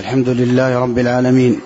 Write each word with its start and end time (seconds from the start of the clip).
الحمد 0.00 0.28
لله 0.28 0.78
رب 0.78 0.98
العالمين 0.98 1.60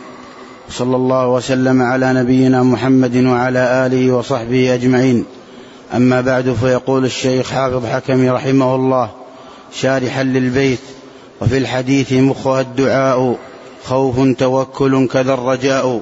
صلى 0.70 0.96
الله 0.96 1.28
وسلم 1.28 1.82
على 1.82 2.12
نبينا 2.12 2.62
محمد 2.62 3.16
وعلى 3.16 3.86
آله 3.86 4.12
وصحبه 4.12 4.74
أجمعين. 4.74 5.24
أما 5.94 6.20
بعد 6.20 6.56
فيقول 6.60 7.04
الشيخ 7.04 7.50
حافظ 7.50 7.86
حكم 7.86 8.28
رحمه 8.28 8.74
الله 8.74 9.10
شارحا 9.72 10.22
للبيت 10.22 10.78
وفي 11.40 11.58
الحديث 11.58 12.12
مخها 12.12 12.60
الدعاء 12.60 13.36
خوف 13.84 14.16
توكل 14.38 15.08
كذا 15.08 15.34
الرجاء. 15.34 16.00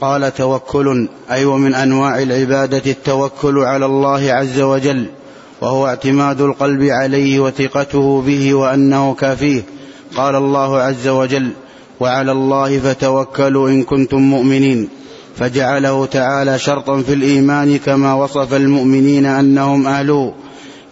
قال 0.00 0.34
توكل 0.34 1.08
أي 1.30 1.44
ومن 1.44 1.74
أنواع 1.74 2.22
العبادة 2.22 2.90
التوكل 2.90 3.58
على 3.58 3.86
الله 3.86 4.32
عز 4.32 4.60
وجل 4.60 5.06
وهو 5.60 5.86
اعتماد 5.86 6.40
القلب 6.40 6.82
عليه 6.82 7.40
وثقته 7.40 8.22
به 8.26 8.54
وأنه 8.54 9.14
كافيه. 9.14 9.62
قال 10.16 10.34
الله 10.34 10.80
عز 10.80 11.08
وجل 11.08 11.50
وعلى 12.00 12.32
الله 12.32 12.78
فتوكلوا 12.78 13.68
إن 13.68 13.82
كنتم 13.82 14.18
مؤمنين 14.18 14.88
فجعله 15.36 16.06
تعالى 16.06 16.58
شرطا 16.58 17.02
في 17.02 17.12
الإيمان 17.12 17.78
كما 17.78 18.14
وصف 18.14 18.54
المؤمنين 18.54 19.26
أنهم 19.26 19.86
اهله 19.86 20.34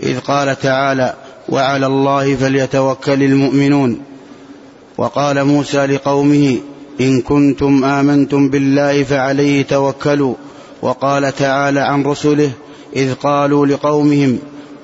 إذ 0.02 0.20
قال 0.20 0.58
تعالى 0.58 1.14
وعلى 1.48 1.86
الله 1.86 2.36
فليتوكل 2.36 3.22
المؤمنون 3.22 4.00
وقال 4.98 5.44
موسى 5.44 5.86
لقومه 5.86 6.56
إن 7.00 7.20
كنتم 7.20 7.84
آمنتم 7.84 8.48
بالله 8.48 9.02
فعليه 9.04 9.62
توكلوا 9.62 10.34
وقال 10.82 11.34
تعالى 11.34 11.80
عن 11.80 12.02
رسله 12.02 12.50
إذ 12.96 13.14
قالوا 13.14 13.66
لقومهم 13.66 14.38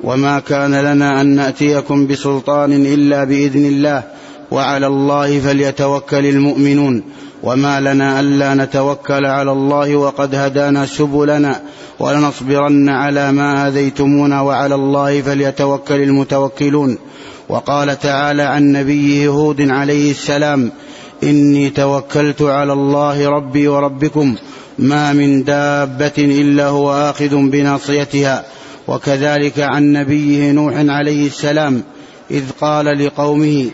وما 0.05 0.41
كان 0.41 0.75
لنا 0.75 1.21
أن 1.21 1.27
نأتيكم 1.27 2.07
بسلطان 2.07 2.73
إلا 2.73 3.25
بإذن 3.25 3.67
الله 3.67 4.03
وعلى 4.51 4.87
الله 4.87 5.41
فليتوكل 5.41 6.27
المؤمنون 6.27 7.03
وما 7.43 7.81
لنا 7.81 8.21
ألا 8.21 8.55
نتوكل 8.55 9.27
على 9.27 9.53
الله 9.53 9.97
وقد 9.97 10.35
هدانا 10.35 10.87
سبلنا 10.87 11.61
ولنصبرن 11.99 12.89
على 12.89 13.33
ما 13.33 13.69
آذيتمونا 13.69 14.41
وعلى 14.41 14.75
الله 14.75 15.23
فليتوكل 15.23 15.95
المتوكلون 16.03 16.99
وقال 17.49 17.99
تعالى 17.99 18.43
عن 18.43 18.73
نبيه 18.73 19.29
هود 19.29 19.71
عليه 19.71 20.11
السلام 20.11 20.73
إني 21.23 21.71
توكلت 21.71 22.43
على 22.43 22.73
الله 22.73 23.29
ربي 23.29 23.69
وربكم 23.69 24.35
ما 24.79 25.13
من 25.13 25.45
دابة 25.45 26.13
إلا 26.19 26.67
هو 26.67 26.93
آخذ 26.93 27.37
بناصيتها 27.37 28.45
وكذلك 28.89 29.61
عن 29.61 29.93
نبيه 29.93 30.53
نوح 30.53 30.75
عليه 30.77 31.27
السلام 31.27 31.83
إذ 32.31 32.45
قال 32.61 33.07
لقومه 33.07 33.71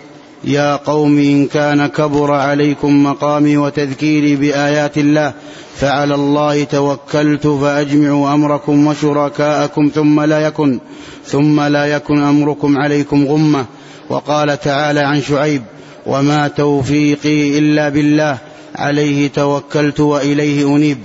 يا 0.46 0.76
قوم 0.76 1.18
إن 1.18 1.46
كان 1.46 1.86
كبر 1.86 2.32
عليكم 2.32 3.04
مقامي 3.04 3.56
وتذكيري 3.56 4.36
بآيات 4.36 4.98
الله 4.98 5.32
فعلى 5.76 6.14
الله 6.14 6.64
توكلت 6.64 7.46
فأجمعوا 7.46 8.34
أمركم 8.34 8.86
وشركاءكم 8.86 9.90
ثم 9.94 10.20
لا 10.20 10.40
يكن 10.40 10.78
ثم 11.26 11.60
لا 11.60 11.86
يكن 11.86 12.22
أمركم 12.22 12.78
عليكم 12.78 13.26
غمة. 13.26 13.66
وقال 14.10 14.60
تعالى 14.60 15.00
عن 15.00 15.20
شعيب 15.20 15.62
وما 16.06 16.48
توفيقي 16.48 17.58
إلا 17.58 17.88
بالله 17.88 18.38
عليه 18.74 19.28
توكلت 19.28 20.00
وإليه 20.00 20.76
أنيب. 20.76 20.98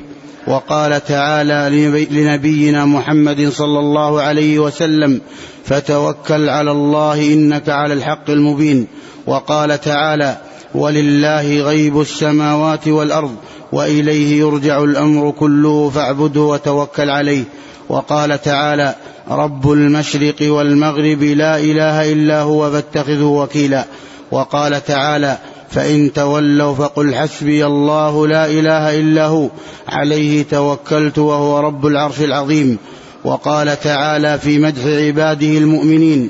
وقال 0.48 1.06
تعالى 1.06 1.90
لنبينا 2.12 2.86
محمد 2.86 3.50
صلى 3.50 3.80
الله 3.80 4.22
عليه 4.22 4.60
وسلم 4.60 5.22
فتوكل 5.66 6.50
على 6.50 6.72
الله 6.72 7.34
إنك 7.34 7.70
على 7.70 7.94
الحق 7.94 8.30
المبين. 8.30 8.88
وقال 9.30 9.82
تعالى 9.82 10.38
ولله 10.76 11.62
غيب 11.62 12.02
السماوات 12.02 12.88
والأرض 12.88 13.36
وإليه 13.72 14.40
يرجع 14.40 14.84
الأمر 14.84 15.32
كله 15.32 15.90
فاعبده 15.90 16.42
وتوكل 16.42 17.10
عليه. 17.10 17.44
وقال 17.90 18.42
تعالى 18.42 18.96
رب 19.30 19.72
المشرق 19.72 20.36
والمغرب 20.42 21.24
لا 21.24 21.58
إله 21.58 22.12
إلا 22.12 22.42
هو 22.42 22.72
فاتخذه 22.72 23.24
وكيلا. 23.24 23.86
وقال 24.32 24.86
تعالى 24.86 25.38
فإن 25.70 26.14
تولوا 26.14 26.76
فقل 26.76 27.16
حسبي 27.16 27.66
الله 27.66 28.28
لا 28.28 28.46
إله 28.46 29.00
إلا 29.00 29.26
هو 29.26 29.50
عليه 29.88 30.44
توكلت 30.44 31.18
وهو 31.18 31.60
رب 31.60 31.86
العرش 31.86 32.20
العظيم. 32.20 32.78
وقال 33.24 33.80
تعالى 33.80 34.40
في 34.40 34.60
مدح 34.60 34.86
عباده 34.86 35.58
المؤمنين 35.58 36.30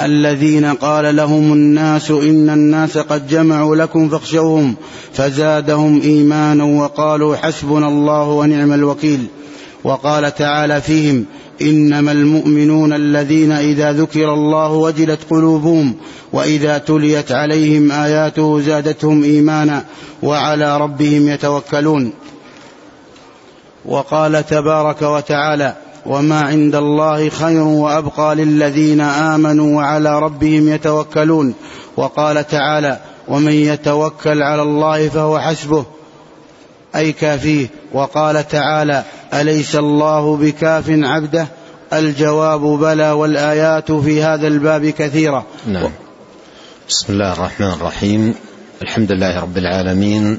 الذين 0.00 0.64
قال 0.64 1.16
لهم 1.16 1.52
الناس 1.52 2.10
إن 2.10 2.50
الناس 2.50 2.98
قد 2.98 3.28
جمعوا 3.28 3.76
لكم 3.76 4.08
فاخشوهم 4.08 4.74
فزادهم 5.12 6.00
إيمانا 6.00 6.64
وقالوا 6.64 7.36
حسبنا 7.36 7.88
الله 7.88 8.28
ونعم 8.28 8.72
الوكيل. 8.72 9.26
وقال 9.84 10.34
تعالى 10.34 10.80
فيهم 10.80 11.24
إنما 11.62 12.12
المؤمنون 12.12 12.92
الذين 12.92 13.52
إذا 13.52 13.92
ذكر 13.92 14.34
الله 14.34 14.72
وجلت 14.72 15.20
قلوبهم 15.30 15.94
وإذا 16.32 16.78
تليت 16.78 17.32
عليهم 17.32 17.92
آياته 17.92 18.60
زادتهم 18.60 19.22
إيمانا 19.22 19.84
وعلى 20.22 20.78
ربهم 20.78 21.28
يتوكلون. 21.28 22.12
وقال 23.84 24.46
تبارك 24.46 25.02
وتعالى 25.02 25.76
وما 26.06 26.40
عند 26.40 26.74
الله 26.74 27.28
خير 27.28 27.62
وأبقى 27.62 28.34
للذين 28.34 29.00
آمنوا 29.00 29.76
وعلى 29.76 30.18
ربهم 30.18 30.68
يتوكلون. 30.68 31.54
وقال 31.96 32.46
تعالى 32.46 32.98
ومن 33.28 33.52
يتوكل 33.52 34.42
على 34.42 34.62
الله 34.62 35.08
فهو 35.08 35.38
حسبه 35.38 35.84
أي 36.96 37.12
كافيه. 37.12 37.66
وقال 37.92 38.48
تعالى 38.48 39.04
أليس 39.34 39.76
الله 39.76 40.36
بكاف 40.36 40.84
عبده؟ 40.88 41.46
الجواب 41.92 42.60
بلى 42.60 43.10
والآيات 43.10 43.92
في 43.92 44.22
هذا 44.22 44.48
الباب 44.48 44.86
كثيرة. 44.86 45.46
نعم. 45.66 45.90
بسم 46.88 47.12
الله 47.12 47.32
الرحمن 47.32 47.66
الرحيم. 47.66 48.34
الحمد 48.82 49.12
لله 49.12 49.40
رب 49.40 49.58
العالمين. 49.58 50.38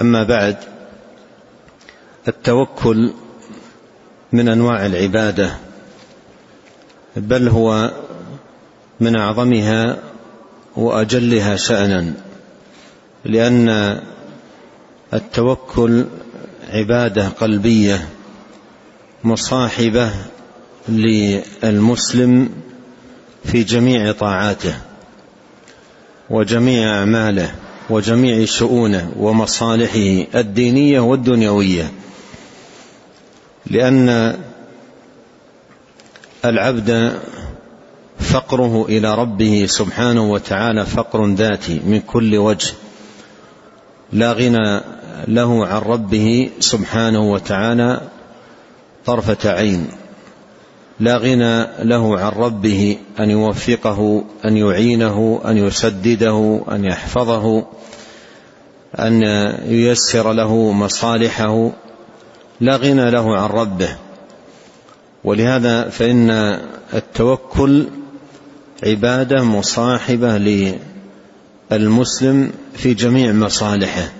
أما 0.00 0.22
بعد 0.22 0.56
التوكل 2.28 3.12
من 4.32 4.48
أنواع 4.48 4.86
العبادة 4.86 5.56
بل 7.16 7.48
هو 7.48 7.90
من 9.00 9.16
أعظمها 9.16 9.98
وأجلها 10.76 11.56
شأنا 11.56 12.12
لأن 13.24 14.00
التوكل 15.14 16.04
عبادة 16.70 17.28
قلبية 17.28 18.08
مصاحبة 19.24 20.10
للمسلم 20.88 22.48
في 23.44 23.62
جميع 23.62 24.12
طاعاته 24.12 24.74
وجميع 26.30 26.98
أعماله. 26.98 27.54
وجميع 27.90 28.44
شؤونه 28.44 29.12
ومصالحه 29.18 30.26
الدينية 30.34 31.00
والدنيوية 31.00 31.92
لأن 33.66 34.36
العبد 36.44 37.18
فقره 38.20 38.86
إلى 38.88 39.14
ربه 39.14 39.66
سبحانه 39.68 40.32
وتعالى 40.32 40.86
فقر 40.86 41.26
ذاتي 41.26 41.80
من 41.86 42.00
كل 42.00 42.36
وجه 42.36 42.72
لا 44.12 44.32
غنى 44.32 44.80
له 45.28 45.66
عن 45.66 45.80
ربه 45.82 46.50
سبحانه 46.60 47.32
وتعالى 47.32 48.00
طرفة 49.06 49.50
عين. 49.50 49.88
لا 51.00 51.16
غنى 51.16 51.66
له 51.84 52.20
عن 52.20 52.32
ربه 52.32 52.98
أن 53.20 53.30
يوفقه 53.30 54.24
أن 54.44 54.56
يعينه 54.56 55.40
أن 55.44 55.56
يسدده 55.56 56.60
أن 56.70 56.84
يحفظه 56.84 57.66
أن 58.98 59.22
ييسر 59.68 60.32
له 60.32 60.72
مصالحه. 60.72 61.70
لا 62.60 62.76
غنى 62.76 63.10
له 63.10 63.36
عن 63.36 63.50
ربه. 63.50 63.96
ولهذا 65.24 65.88
فإن 65.88 66.30
التوكل 66.94 67.86
عبادة 68.82 69.42
مصاحبة 69.42 70.36
المسلم 71.72 72.52
في 72.74 72.94
جميع 72.94 73.32
مصالحه 73.32 74.12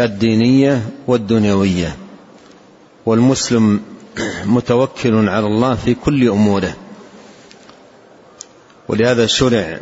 الدينية 0.00 0.82
والدنيوية. 1.06 1.96
والمسلم 3.06 3.80
متوكل 4.44 5.28
على 5.28 5.46
الله 5.46 5.74
في 5.74 5.94
كل 5.94 6.28
أموره. 6.28 6.76
ولهذا 8.88 9.26
شرع 9.26 9.80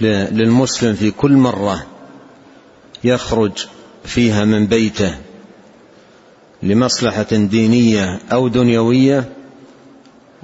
للمسلم 0.00 0.94
في 0.94 1.10
كل 1.10 1.32
مرة 1.32 1.86
يخرج 3.04 3.66
فيها 4.04 4.44
من 4.44 4.66
بيته 4.66 5.14
لمصلحة 6.62 7.26
دينية 7.32 8.20
أو 8.32 8.48
دنيوية 8.48 9.24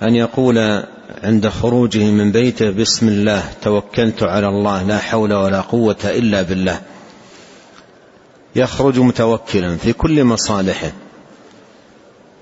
أن 0.02 0.14
يقول 0.14 0.84
عند 1.22 1.48
خروجه 1.48 2.04
من 2.04 2.32
بيته 2.32 2.70
بسم 2.70 3.08
الله 3.08 3.44
توكلت 3.62 4.22
على 4.22 4.48
الله 4.48 4.82
لا 4.82 4.98
حول 4.98 5.32
ولا 5.32 5.60
قوة 5.60 5.96
إلا 6.04 6.42
بالله. 6.42 6.80
يخرج 8.56 8.98
متوكلا 8.98 9.76
في 9.76 9.92
كل 9.92 10.24
مصالحه. 10.24 10.92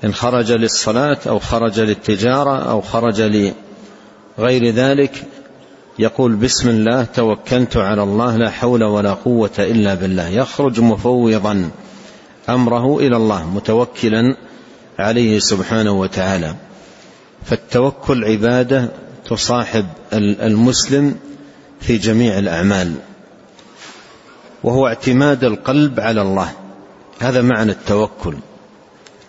إن 0.04 0.14
خرج 0.14 0.52
للصلاة 0.52 1.19
أو 1.28 1.38
خرج 1.38 1.81
للتجارة 1.81 2.70
أو 2.70 2.81
خرج 2.81 3.20
لغير 4.38 4.75
ذلك 4.75 5.25
يقول 5.99 6.34
بسم 6.34 6.69
الله 6.69 7.04
توكلت 7.04 7.76
على 7.76 8.02
الله 8.02 8.37
لا 8.37 8.50
حول 8.50 8.84
ولا 8.84 9.14
قوة 9.14 9.50
إلا 9.58 9.94
بالله. 9.94 10.28
يخرج 10.28 10.81
مفوضا 10.81 11.70
أمره 12.49 12.99
إلى 12.99 13.16
الله 13.16 13.50
متوكلا 13.50 14.37
عليه 14.99 15.38
سبحانه 15.38 15.93
وتعالى. 15.93 16.55
فالتوكل 17.44 18.25
عبادة 18.25 18.88
تصاحب 19.31 19.87
المسلم 20.12 21.14
في 21.81 21.98
جميع 21.98 22.38
الأعمال. 22.38 22.94
وهو 24.64 24.87
اعتماد 24.87 25.44
القلب 25.44 26.00
على 26.00 26.22
الله. 26.22 26.52
هذا 27.20 27.43
معنى 27.43 27.72
التوكل. 27.72 28.34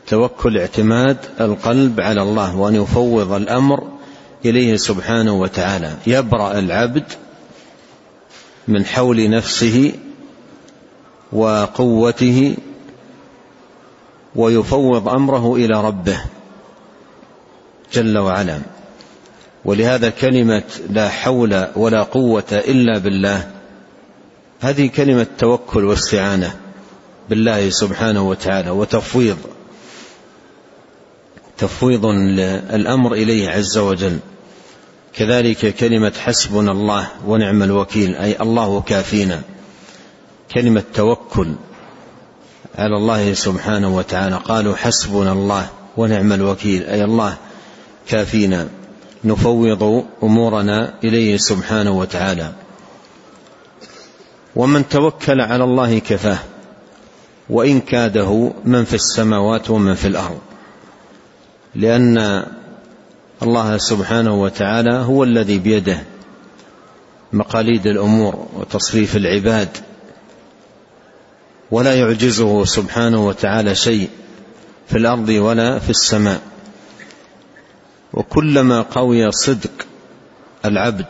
توكل 0.07 0.57
اعتماد 0.57 1.17
القلب 1.41 2.01
على 2.01 2.21
الله 2.21 2.57
وأن 2.57 2.75
يفوض 2.75 3.31
الأمر 3.31 3.87
إليه 4.45 4.75
سبحانه 4.77 5.33
وتعالى. 5.33 5.93
يبرأ 6.07 6.59
العبد 6.59 7.03
من 8.67 8.85
حول 8.85 9.29
نفسه 9.29 9.91
وقوته 11.31 12.57
ويفوض 14.35 15.09
أمره 15.09 15.55
إلى 15.55 15.83
ربه 15.83 16.21
جل 17.93 18.17
وعلا. 18.17 18.59
ولهذا 19.65 20.09
كلمة 20.09 20.63
لا 20.89 21.09
حول 21.09 21.67
ولا 21.75 22.03
قوة 22.03 22.43
إلا 22.51 22.99
بالله 22.99 23.51
هذه 24.61 24.87
كلمة 24.87 25.27
توكل 25.37 25.85
واستعانه 25.85 26.55
بالله 27.29 27.69
سبحانه 27.69 28.29
وتعالى 28.29 28.69
وتفويض 28.69 29.37
تفويض 31.57 32.05
الامر 32.05 33.13
إليه 33.13 33.49
عز 33.49 33.77
وجل. 33.77 34.19
كذلك 35.13 35.75
كلمة 35.75 36.13
حسبنا 36.19 36.71
الله 36.71 37.07
ونعم 37.27 37.63
الوكيل 37.63 38.15
أي 38.15 38.41
الله 38.41 38.81
كافينا. 38.81 39.41
كلمة 40.53 40.83
توكل 40.93 41.53
على 42.75 42.97
الله 42.97 43.33
سبحانه 43.33 43.95
وتعالى. 43.95 44.35
قالوا 44.35 44.75
حسبنا 44.75 45.31
الله 45.31 45.69
ونعم 45.97 46.33
الوكيل 46.33 46.83
أي 46.83 47.03
الله 47.03 47.37
كافينا. 48.07 48.67
نفوض 49.23 50.05
أمورنا 50.23 50.93
إليه 51.03 51.37
سبحانه 51.37 51.91
وتعالى. 51.91 52.51
ومن 54.55 54.89
توكل 54.89 55.41
على 55.41 55.63
الله 55.63 55.99
كفاه 55.99 56.37
وإن 57.49 57.79
كاده 57.79 58.53
من 58.65 58.83
في 58.85 58.93
السماوات 58.93 59.69
ومن 59.69 59.95
في 59.95 60.07
الأرض. 60.07 60.39
لأن 61.75 62.45
الله 63.43 63.77
سبحانه 63.77 64.41
وتعالى 64.41 64.93
هو 64.93 65.23
الذي 65.23 65.59
بيده 65.59 66.03
مقاليد 67.33 67.87
الأمور 67.87 68.47
وتصريف 68.53 69.15
العباد 69.15 69.69
ولا 71.71 71.99
يعجزه 71.99 72.65
سبحانه 72.65 73.27
وتعالى 73.27 73.75
شيء 73.75 74.09
في 74.87 74.97
الأرض 74.97 75.29
ولا 75.29 75.79
في 75.79 75.89
السماء. 75.89 76.41
وكلما 78.13 78.81
قوي 78.81 79.31
صدق 79.31 79.71
العبد 80.65 81.07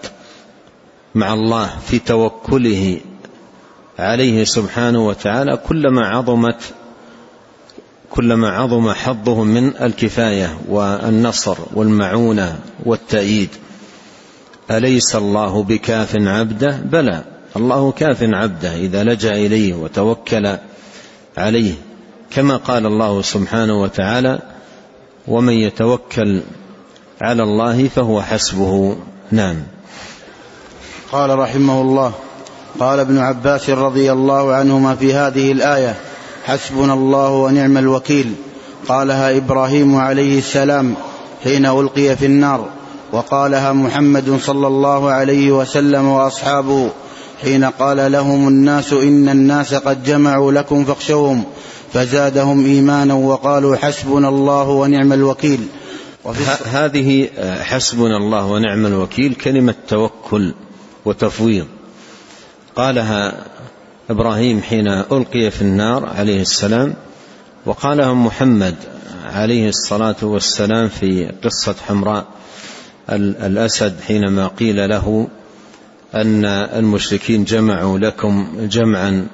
مع 1.15 1.33
الله 1.33 1.79
في 1.87 1.99
توكله 1.99 2.99
عليه 3.99 4.43
سبحانه 4.43 5.07
وتعالى 5.07 5.57
كلما 5.57 6.07
عظمت 6.07 6.73
كلما 8.13 8.49
عظم 8.49 8.91
حظه 8.91 9.43
من 9.43 9.77
الكفاية 9.77 10.57
والنصر 10.69 11.57
والمعونة 11.73 12.59
والتأييد. 12.85 13.49
أليس 14.71 15.15
الله 15.15 15.63
بكاف 15.63 16.15
عبده؟ 16.15 16.81
بلى. 16.85 17.23
الله 17.55 17.91
كاف 17.91 18.23
عبده 18.23 18.75
إذا 18.75 19.03
لجأ 19.03 19.31
إليه 19.33 19.73
وتوكل 19.73 20.57
عليه. 21.37 21.73
كما 22.31 22.57
قال 22.57 22.85
الله 22.85 23.21
سبحانه 23.21 23.81
وتعالى 23.81 24.39
ومن 25.27 25.53
يتوكل 25.53 26.41
على 27.21 27.43
الله 27.43 27.87
فهو 27.87 28.21
حسبه. 28.21 28.97
نعم. 29.31 29.55
قال 31.11 31.39
رحمه 31.39 31.81
الله 31.81 32.13
قال 32.79 32.99
ابن 32.99 33.17
عباس 33.17 33.69
رضي 33.69 34.11
الله 34.11 34.53
عنهما 34.53 34.95
في 34.95 35.13
هذه 35.13 35.51
الآية 35.51 35.95
حسبنا 36.43 36.93
الله 36.93 37.31
ونعم 37.31 37.77
الوكيل. 37.77 38.33
قالها 38.87 39.37
إبراهيم 39.37 39.95
عليه 39.95 40.37
السلام 40.37 40.95
حين 41.43 41.65
ألقي 41.65 42.15
في 42.15 42.25
النار 42.25 42.69
وقالها 43.11 43.73
محمد 43.73 44.37
صلى 44.41 44.67
الله 44.67 45.11
عليه 45.11 45.51
وسلم 45.51 46.07
وأصحابه 46.07 46.89
حين 47.41 47.63
قال 47.63 48.11
لهم 48.11 48.47
الناس 48.47 48.93
إن 48.93 49.29
الناس 49.29 49.73
قد 49.73 50.03
جمعوا 50.03 50.51
لكم 50.51 50.85
فاخشوهم 50.85 51.43
فزادهم 51.93 52.65
إيمانا 52.65 53.13
وقالوا 53.13 53.75
حسبنا 53.75 54.29
الله 54.29 54.69
ونعم 54.69 55.13
الوكيل. 55.13 55.67
هذه 56.71 57.29
حسبنا 57.61 58.17
الله 58.17 58.45
ونعم 58.45 58.85
الوكيل 58.85 59.35
كلمة 59.35 59.75
توكل 59.87 60.53
وتفويض. 61.05 61.67
قالها 62.75 63.45
إبراهيم 64.09 64.61
حين 64.61 64.87
ألقي 64.87 65.51
في 65.51 65.61
النار 65.61 66.05
عليه 66.05 66.41
السلام 66.41 66.93
وقالها 67.65 68.13
محمد 68.13 68.75
عليه 69.25 69.69
الصلاة 69.69 70.15
والسلام 70.21 70.89
في 70.89 71.31
قصة 71.43 71.75
حمراء 71.87 72.25
الأسد 73.09 73.99
حينما 74.07 74.47
قيل 74.47 74.89
له 74.89 75.27
أن 76.15 76.45
المشركين 76.45 77.43
جمعوا 77.43 77.99
لكم 77.99 78.47
جمعا 78.71 79.27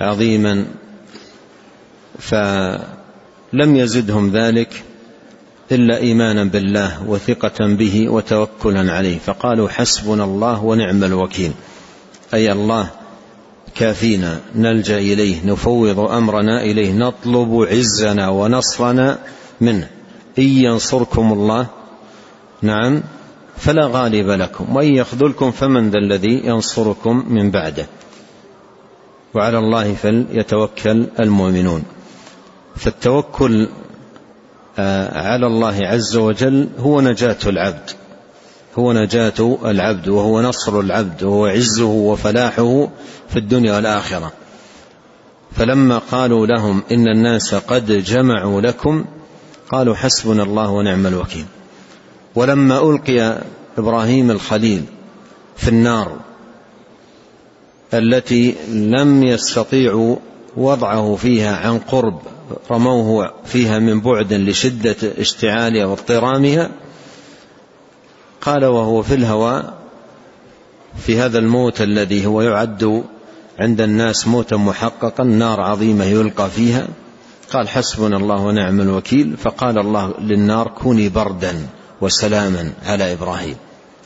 عظيما 0.00 0.66
فلم 2.18 3.76
يزدهم 3.76 4.30
ذلك 4.30 4.84
إلا 5.72 5.96
ايمانا 5.96 6.44
بالله 6.44 7.08
وثقة 7.08 7.66
به 7.66 8.08
وتوكلا 8.08 8.92
عليه 8.92 9.18
فقالوا 9.18 9.68
حسبنا 9.68 10.24
الله 10.24 10.64
ونعم 10.64 11.04
الوكيل 11.04 11.52
أي 12.34 12.52
الله 12.52 12.90
كافينا 13.76 14.40
نلجأ 14.54 14.98
إليه 14.98 15.46
نفوض 15.46 15.98
أمرنا 16.00 16.62
إليه 16.62 16.92
نطلب 16.92 17.66
عزنا 17.70 18.28
ونصرنا 18.28 19.18
منه. 19.60 19.88
إن 20.38 20.44
ينصركم 20.44 21.32
الله 21.32 21.66
نعم 22.62 23.02
فلا 23.56 23.86
غالب 23.86 24.28
لكم 24.28 24.76
وإن 24.76 24.94
يخذلكم 24.94 25.50
فمن 25.50 25.90
ذا 25.90 25.98
الذي 25.98 26.42
ينصركم 26.44 27.24
من 27.28 27.50
بعده. 27.50 27.86
وعلى 29.34 29.58
الله 29.58 29.94
فليتوكل 29.94 31.06
المؤمنون. 31.20 31.82
فالتوكل 32.76 33.68
آه، 34.78 35.32
على 35.32 35.46
الله 35.46 35.86
عز 35.86 36.16
وجل 36.16 36.68
هو 36.78 37.00
نجاة 37.00 37.38
العبد. 37.46 37.90
هو 38.78 38.92
نجاة 38.92 39.58
العبد 39.64 40.08
وهو 40.08 40.42
نصر 40.42 40.80
العبد 40.80 41.22
وهو 41.22 41.46
عزه 41.46 41.84
وفلاحه 41.84 42.88
في 43.28 43.36
الدنيا 43.36 43.74
والآخرة. 43.76 44.32
فلما 45.56 45.98
قالوا 45.98 46.46
لهم 46.46 46.82
إن 46.92 47.08
الناس 47.08 47.54
قد 47.54 47.92
جمعوا 47.92 48.60
لكم 48.60 49.04
قالوا 49.70 49.94
حسبنا 49.94 50.42
الله 50.42 50.70
ونعم 50.70 51.06
الوكيل. 51.06 51.44
ولما 52.34 52.90
ألقي 52.90 53.42
إبراهيم 53.78 54.30
الخليل 54.30 54.84
في 55.56 55.68
النار 55.68 56.16
التي 57.94 58.54
لم 58.68 59.22
يستطيعوا 59.22 60.16
وضعه 60.56 61.16
فيها 61.16 61.56
عن 61.56 61.78
قرب 61.78 62.20
رموه 62.70 63.32
فيها 63.44 63.78
من 63.78 64.00
بعد 64.00 64.32
لشدة 64.32 64.96
اشتعالها 65.18 65.86
واضطرامها 65.86 66.70
قال 68.46 68.64
وهو 68.64 69.02
في 69.02 69.14
الهواء 69.14 69.74
في 70.98 71.20
هذا 71.20 71.38
الموت 71.38 71.80
الذي 71.80 72.26
هو 72.26 72.42
يعد 72.42 73.04
عند 73.58 73.80
الناس 73.80 74.28
موتا 74.28 74.56
محققا 74.56 75.24
نار 75.24 75.60
عظيمة 75.60 76.04
يلقى 76.04 76.50
فيها. 76.50 76.88
قال 77.52 77.68
حسبنا 77.68 78.16
الله 78.16 78.40
ونعم 78.40 78.80
الوكيل. 78.80 79.36
فقال 79.36 79.78
الله 79.78 80.14
للنار 80.20 80.68
كوني 80.68 81.08
بردا 81.08 81.66
وسلاما 82.00 82.72
على 82.86 83.12
إبراهيم. 83.12 83.56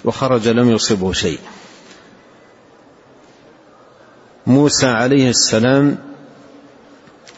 وخرج 0.05 0.49
لم 0.49 0.71
يصبه 0.71 1.13
شيء. 1.13 1.39
موسى 4.47 4.87
عليه 4.87 5.31
السلام 5.31 5.99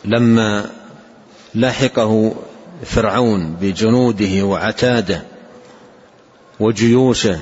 لما 0.05 0.71
لاحقه 1.55 2.35
فرعون 2.85 3.57
بجنوده 3.61 4.43
وعتاده 4.43 5.32
وجيوشه 6.61 7.41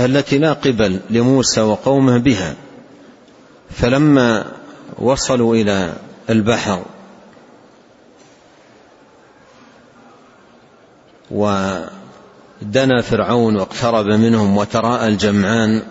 التي 0.00 0.38
لا 0.38 0.52
قبل 0.52 1.00
لموسى 1.10 1.60
وقومه 1.60 2.18
بها. 2.18 2.54
فلما 3.70 4.44
وصلوا 4.98 5.56
إلى 5.56 5.92
البحر 6.30 6.82
ودنا 11.30 13.02
فرعون 13.02 13.56
واقترب 13.56 14.06
منهم 14.06 14.56
وتراءى 14.56 15.08
الجمعان 15.08 15.82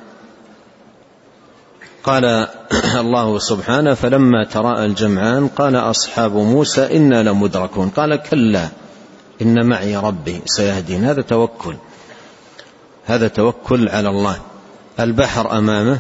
قال 2.03 2.48
الله 3.03 3.39
سبحانه 3.39 3.93
فلما 3.93 4.43
تراءى 4.43 4.86
الجمعان 4.86 5.48
قال 5.48 5.75
أصحاب 5.75 6.31
موسى 6.31 6.98
إنا 6.98 7.24
لمدركون. 7.24 7.89
قال 7.89 8.15
كلا 8.15 8.69
إن 9.41 9.65
معي 9.65 9.98
ربي 9.98 10.41
سيهدين. 10.45 11.05
هذا 11.05 11.21
توكل. 11.21 11.75
هذا 13.05 13.27
توكل 13.27 13.89
على 13.89 14.10
الله. 14.10 14.41
البحر 15.00 15.57
أمامه. 15.57 16.00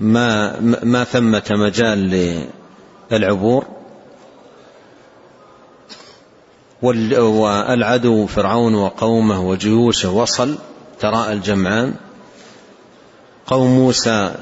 ما 0.00 0.60
ما 0.82 1.04
ثمة 1.04 1.42
مجال 1.50 1.98
للعبور. 3.10 3.64
والعدو 6.82 8.26
فرعون 8.26 8.74
وقومه 8.74 9.40
وجيوشه 9.48 10.10
وصل. 10.10 10.58
تراءى 11.00 11.32
الجمعان. 11.32 11.94
قوم 13.46 13.70
موسى 13.70 14.34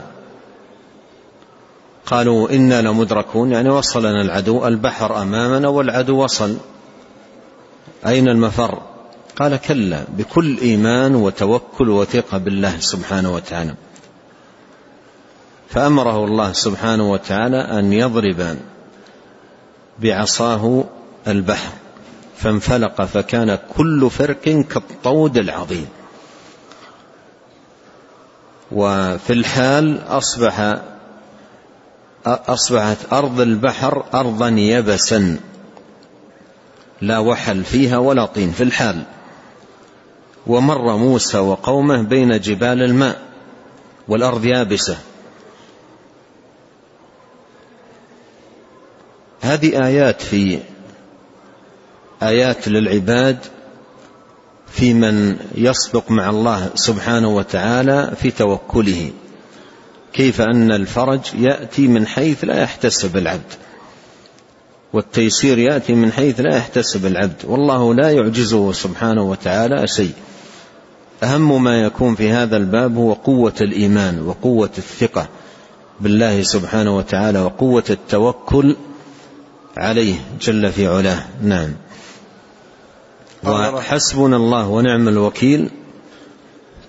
قالوا 2.06 2.50
إنا 2.50 2.82
لمدركون. 2.82 3.52
يعني 3.52 3.70
وصلنا 3.70 4.22
العدو. 4.22 4.66
البحر 4.66 5.22
أمامنا 5.22 5.68
والعدو 5.68 6.24
وصل. 6.24 6.56
أين 8.06 8.28
المفر؟ 8.28 8.82
قال 9.36 9.56
كلا 9.56 10.04
بكل 10.08 10.58
إيمان 10.58 11.14
وتوكل 11.14 11.88
وثقة 11.90 12.38
بالله 12.38 12.80
سبحانه 12.80 13.34
وتعالى. 13.34 13.74
فأمره 15.68 16.24
الله 16.24 16.52
سبحانه 16.52 17.10
وتعالى 17.12 17.56
أن 17.56 17.92
يضرب 17.92 18.56
بعصاه 19.98 20.84
البحر 21.28 21.72
فانفلق 22.36 23.02
فكان 23.04 23.58
كل 23.76 24.10
فرق 24.10 24.42
كالطود 24.42 25.38
العظيم. 25.38 25.88
وفي 28.72 29.32
الحال 29.32 30.02
أصبح 30.08 30.78
أصبحت 32.26 33.12
أرض 33.12 33.40
البحر 33.40 34.04
أرضا 34.14 34.48
يبسا. 34.48 35.38
لا 37.00 37.18
وحل 37.18 37.64
فيها 37.64 37.98
ولا 37.98 38.26
طين 38.26 38.52
في 38.52 38.62
الحال. 38.62 39.02
ومر 40.46 40.96
موسى 40.96 41.38
وقومه 41.38 42.02
بين 42.02 42.40
جبال 42.40 42.82
الماء 42.82 43.20
والأرض 44.08 44.44
يابسة. 44.44 44.98
هذه 49.40 49.86
آيات 49.86 50.22
في 50.22 50.58
آيات 52.22 52.68
للعباد 52.68 53.38
في 54.72 54.94
من 54.94 55.36
يصدق 55.54 56.10
مع 56.10 56.30
الله 56.30 56.70
سبحانه 56.74 57.28
وتعالى 57.28 58.12
في 58.22 58.30
توكله. 58.30 59.10
كيف 60.12 60.40
أن 60.40 60.72
الفرج 60.72 61.20
يأتي 61.38 61.88
من 61.88 62.06
حيث 62.06 62.44
لا 62.44 62.62
يحتسب 62.62 63.16
العبد 63.16 63.54
والتيسير 64.92 65.58
يأتي 65.58 65.92
من 65.92 66.12
حيث 66.12 66.40
لا 66.40 66.56
يحتسب 66.56 67.06
العبد. 67.06 67.44
والله 67.44 67.94
لا 67.94 68.10
يعجزه 68.10 68.72
سبحانه 68.72 69.22
وتعالى 69.22 69.86
شيء. 69.86 70.12
أهم 71.22 71.64
ما 71.64 71.82
يكون 71.82 72.14
في 72.14 72.30
هذا 72.30 72.56
الباب 72.56 72.96
هو 72.96 73.12
قوة 73.12 73.52
الإيمان 73.60 74.22
وقوة 74.22 74.70
الثقة 74.78 75.28
بالله 76.00 76.42
سبحانه 76.42 76.96
وتعالى 76.96 77.40
وقوة 77.40 77.84
التوكل 77.90 78.76
عليه 79.76 80.14
جل 80.40 80.72
في 80.72 80.86
علاه. 80.86 81.24
نعم. 81.42 81.70
وحسبنا 83.44 84.36
الله 84.36 84.68
ونعم 84.68 85.08
الوكيل. 85.08 85.70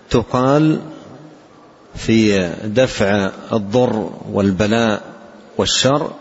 تقال 0.09 0.79
في 1.95 2.49
دفع 2.65 3.29
الضر 3.53 4.09
والبلاء 4.31 5.01
والشر 5.57 6.11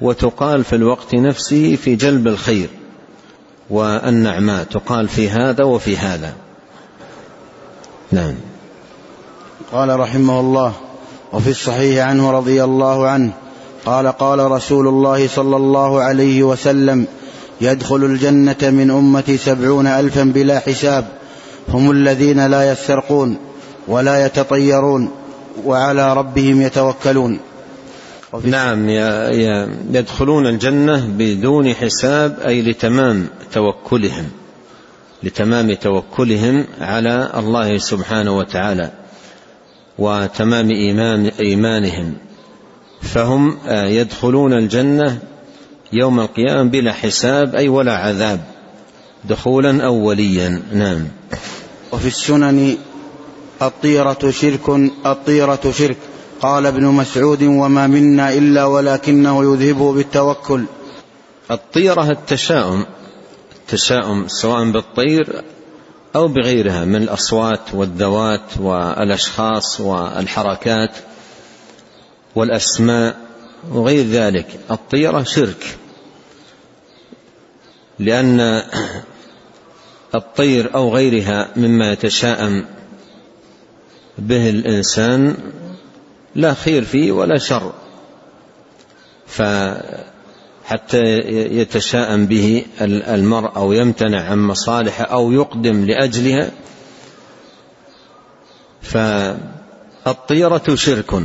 وتقال 0.00 0.64
في 0.64 0.76
الوقت 0.76 1.14
نفسه 1.14 1.76
في 1.76 1.96
جلب 1.96 2.28
الخير 2.28 2.68
والنعماء 3.70 4.64
تقال 4.64 5.08
في 5.08 5.30
هذا 5.30 5.64
وفي 5.64 5.96
هذا. 5.96 6.34
نعم. 8.12 8.34
قال 9.72 10.00
رحمه 10.00 10.40
الله 10.40 10.72
وفي 11.32 11.50
الصحيح 11.50 12.06
عنه 12.06 12.30
رضي 12.30 12.64
الله 12.64 13.08
عنه 13.08 13.32
قال 13.86 14.06
قال 14.06 14.50
رسول 14.50 14.88
الله 14.88 15.28
صلى 15.28 15.56
الله 15.56 16.00
عليه 16.00 16.42
وسلم 16.42 17.06
يدخل 17.60 18.04
الجنة 18.04 18.56
من 18.62 18.90
أمتي 18.90 19.36
سبعون 19.36 19.86
ألفا 19.86 20.22
بلا 20.24 20.58
حساب 20.58 21.08
هم 21.68 21.90
الذين 21.90 22.46
لا 22.46 22.72
يسترقون 22.72 23.36
ولا 23.88 24.26
يتطيرون 24.26 25.10
وعلى 25.64 26.14
ربهم 26.14 26.62
يتوكلون. 26.62 27.38
نعم 28.42 28.88
يدخلون 29.94 30.46
الجنة 30.46 31.06
بدون 31.18 31.74
حساب 31.74 32.38
أي 32.46 32.62
لتمام 32.62 33.26
توكلهم 33.52 34.30
لتمام 35.22 35.74
توكلهم 35.74 36.64
على 36.80 37.30
الله 37.36 37.78
سبحانه 37.78 38.36
وتعالى 38.36 38.90
وتمام 39.98 40.70
إيمان 40.70 41.26
إيمانهم. 41.26 42.14
فهم 43.02 43.58
يدخلون 43.68 44.52
الجنة 44.52 45.18
يوم 45.92 46.20
القيامة 46.20 46.70
بلا 46.70 46.92
حساب 46.92 47.54
أي 47.54 47.68
ولا 47.68 47.96
عذاب 47.96 48.40
دخولا 49.24 49.86
أوليا 49.86 50.62
نعم. 50.72 51.08
وفي 51.92 52.06
السنن 52.06 52.76
الطيرة 53.62 54.30
شرك 54.30 54.68
الطيرة 55.06 55.72
شرك. 55.78 55.96
قال 56.44 56.66
ابن 56.66 56.84
مسعود 56.84 57.42
وما 57.42 57.86
منا 57.86 58.32
إلا 58.32 58.64
ولكنه 58.64 59.52
يذهبه 59.52 59.92
بالتوكل. 59.92 60.64
الطيرة 61.50 62.10
التشاؤم 62.10 62.86
التشاؤم 63.56 64.28
سواء 64.28 64.70
بالطير 64.70 65.44
أو 66.16 66.28
بغيرها 66.28 66.84
من 66.84 67.02
الأصوات 67.02 67.74
والذوات 67.74 68.58
والأشخاص 68.60 69.80
والحركات 69.80 70.90
والأسماء 72.34 73.16
وغير 73.72 74.06
ذلك. 74.06 74.60
الطيرة 74.70 75.22
شرك 75.22 75.76
لأن 77.98 78.62
الطير 80.14 80.74
أو 80.74 80.94
غيرها 80.94 81.48
مما 81.56 81.92
يتشاءم 81.92 82.64
به 84.18 84.50
الإنسان 84.50 85.36
لا 86.34 86.54
خير 86.54 86.84
فيه 86.84 87.12
ولا 87.12 87.38
شر. 87.38 87.72
فحتى 89.26 90.98
يتشاءم 91.30 92.26
به 92.26 92.66
المرء 92.80 93.56
أو 93.56 93.72
يمتنع 93.72 94.30
عن 94.30 94.38
مصالحه 94.38 95.04
أو 95.04 95.32
يقدم 95.32 95.84
لأجلها. 95.84 96.50
فالطيرة 98.82 100.74
شرك. 100.74 101.22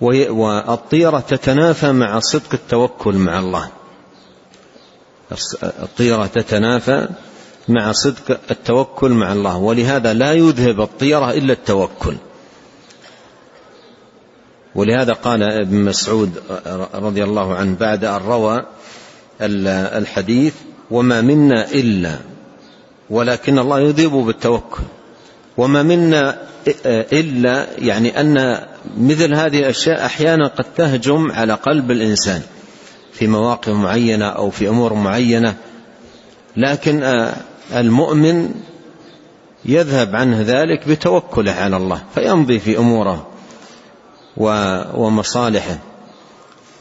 والطيرة 0.00 1.20
تتنافى 1.20 1.92
مع 1.92 2.18
صدق 2.18 2.54
التوكل 2.54 3.14
مع 3.14 3.38
الله. 3.38 3.70
الطيرة 5.62 6.26
تتنافى 6.26 7.08
مع 7.68 7.92
صدق 7.92 8.40
التوكل 8.50 9.10
مع 9.10 9.32
الله. 9.32 9.56
ولهذا 9.56 10.12
لا 10.12 10.32
يذهب 10.32 10.80
الطيرة 10.80 11.30
إلا 11.30 11.52
التوكل. 11.52 12.16
ولهذا 14.78 15.12
قال 15.12 15.42
ابن 15.42 15.84
مسعود 15.84 16.42
رضي 16.94 17.24
الله 17.24 17.54
عنه 17.54 17.76
بعد 17.80 18.04
أن 18.04 18.20
روى 18.26 18.62
الحديث 19.40 20.54
وما 20.90 21.20
منا 21.20 21.70
إلا 21.70 22.16
ولكن 23.10 23.58
الله 23.58 23.80
يذيب 23.80 24.10
بالتوكل. 24.10 24.82
وما 25.56 25.82
منا 25.82 26.38
إلا 27.12 27.66
يعني 27.78 28.20
أن 28.20 28.58
مثل 29.00 29.34
هذه 29.34 29.58
الأشياء 29.58 30.06
أحيانا 30.06 30.46
قد 30.46 30.64
تهجم 30.76 31.32
على 31.32 31.54
قلب 31.54 31.90
الإنسان 31.90 32.42
في 33.12 33.26
مواقف 33.26 33.68
معينة 33.68 34.26
أو 34.26 34.50
في 34.50 34.68
أمور 34.68 34.94
معينة. 34.94 35.54
لكن 36.56 37.28
المؤمن 37.74 38.50
يذهب 39.64 40.16
عنه 40.16 40.40
ذلك 40.40 40.88
بتوكله 40.88 41.52
على 41.52 41.76
الله 41.76 42.02
فيمضي 42.14 42.58
في 42.58 42.78
أموره. 42.78 43.27
ومصالحه. 44.94 45.78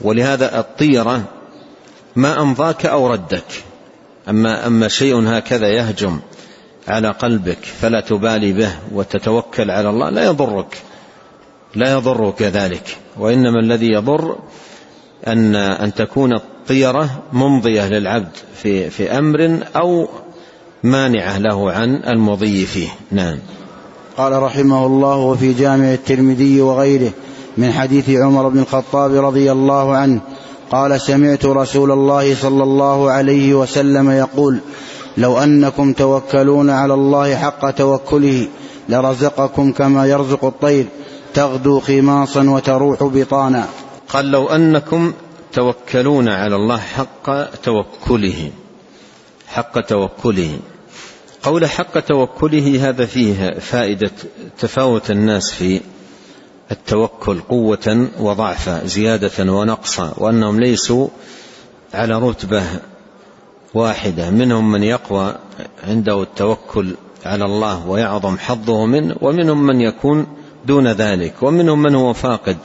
ولهذا 0.01 0.59
الطيرة 0.59 1.23
ما 2.15 2.41
أمضاك 2.41 2.85
أو 2.85 3.07
ردك. 3.07 3.63
أما, 4.29 4.67
أما 4.67 4.87
شيء 4.87 5.27
هكذا 5.27 5.67
يهجم 5.67 6.19
على 6.87 7.11
قلبك 7.11 7.57
فلا 7.81 8.01
تبالي 8.01 8.53
به 8.53 8.71
وتتوكل 8.91 9.71
على 9.71 9.89
الله 9.89 10.09
لا 10.09 10.25
يضرك. 10.25 10.77
لا 11.75 11.91
يضرك 11.91 12.41
ذلك. 12.41 12.97
وإنما 13.17 13.59
الذي 13.59 13.87
يضر 13.87 14.35
أن 15.27 15.55
أن 15.55 15.93
تكون 15.93 16.33
الطيرة 16.33 17.09
ممضية 17.33 17.87
للعبد 17.87 18.31
في 18.55 18.89
في 18.89 19.17
أمر 19.17 19.59
أو 19.75 20.07
مانعة 20.83 21.37
له 21.37 21.71
عن 21.71 21.95
المضي 21.95 22.65
فيه. 22.65 22.89
نعم. 23.11 23.37
قال 24.17 24.41
رحمه 24.43 24.85
الله 24.85 25.15
وفي 25.15 25.53
جامع 25.53 25.93
الترمذي 25.93 26.61
وغيره 26.61 27.11
من 27.57 27.71
حديث 27.71 28.09
عمر 28.09 28.49
بن 28.49 28.59
الخطاب 28.59 29.25
رضي 29.25 29.51
الله 29.51 29.95
عنه 29.95 30.21
قال 30.71 31.01
سمعت 31.01 31.45
رسول 31.45 31.91
الله 31.91 32.35
صلى 32.35 32.63
الله 32.63 33.11
عليه 33.11 33.53
وسلم 33.53 34.11
يقول 34.11 34.59
لو 35.17 35.37
أنكم 35.37 35.93
توكلون 35.93 36.69
على 36.69 36.93
الله 36.93 37.35
حق 37.35 37.71
توكله 37.71 38.47
لرزقكم 38.89 39.71
كما 39.71 40.05
يرزق 40.05 40.45
الطير 40.45 40.85
تغدو 41.33 41.79
خماصا 41.79 42.49
وتروح 42.49 43.03
بطانا. 43.03 43.67
قال 44.09 44.31
لو 44.31 44.47
أنكم 44.47 45.13
توكلون 45.53 46.29
على 46.29 46.55
الله 46.55 46.77
حق 46.77 47.43
توكله 47.63 48.51
حق 49.47 49.79
توكله. 49.79 50.59
قول 51.43 51.65
حق 51.65 51.99
توكله 51.99 52.89
هذا 52.89 53.05
فيه 53.05 53.59
فائدة 53.59 54.11
تفاوت 54.59 55.11
الناس 55.11 55.51
في 55.51 55.81
التوكل 56.71 57.39
قوة 57.39 58.07
وضعفا 58.19 58.85
زيادة 58.85 59.53
ونقصا 59.53 60.13
وأنهم 60.17 60.59
ليسوا 60.59 61.07
على 61.93 62.19
رتبة 62.19 62.63
واحدة. 63.73 64.29
منهم 64.29 64.71
من 64.71 64.83
يقوى 64.83 65.35
عنده 65.83 66.21
التوكل 66.23 66.95
على 67.25 67.45
الله 67.45 67.87
ويعظم 67.87 68.37
حظه 68.37 68.85
منه 68.85 69.15
ومنهم 69.21 69.63
من 69.63 69.81
يكون 69.81 70.27
دون 70.65 70.87
ذلك 70.87 71.33
ومنهم 71.41 71.81
من 71.81 71.95
هو 71.95 72.13
فاقد 72.13 72.57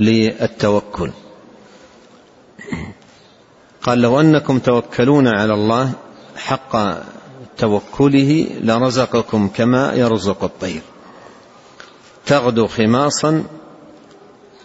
للتوكل. 0.00 1.10
قال 3.82 3.98
لو 3.98 4.20
أنكم 4.20 4.58
توكلون 4.58 5.28
على 5.28 5.54
الله 5.54 5.92
حق 6.36 6.76
توكله 7.58 8.46
لرزقكم 8.60 9.48
كما 9.48 9.94
يرزق 9.94 10.44
الطير. 10.44 10.82
تغدو 12.26 12.66
خماصا 12.66 13.44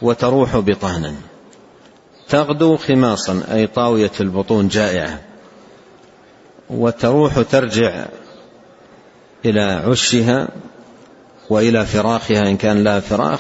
وتروح 0.02 0.58
بطانا. 0.58 1.16
تغدو 2.30 2.78
خماصا 2.78 3.44
أي 3.52 3.68
طاوية 3.68 4.12
البطون 4.20 4.68
جائعة. 4.68 5.22
وتروح 6.70 7.42
ترجع 7.42 8.06
إلى 9.46 9.62
عشها 9.62 10.48
وإلى 11.50 11.86
فراخها 11.86 12.50
إن 12.50 12.58
كان 12.58 12.84
لها 12.84 13.00
فراخ 13.00 13.40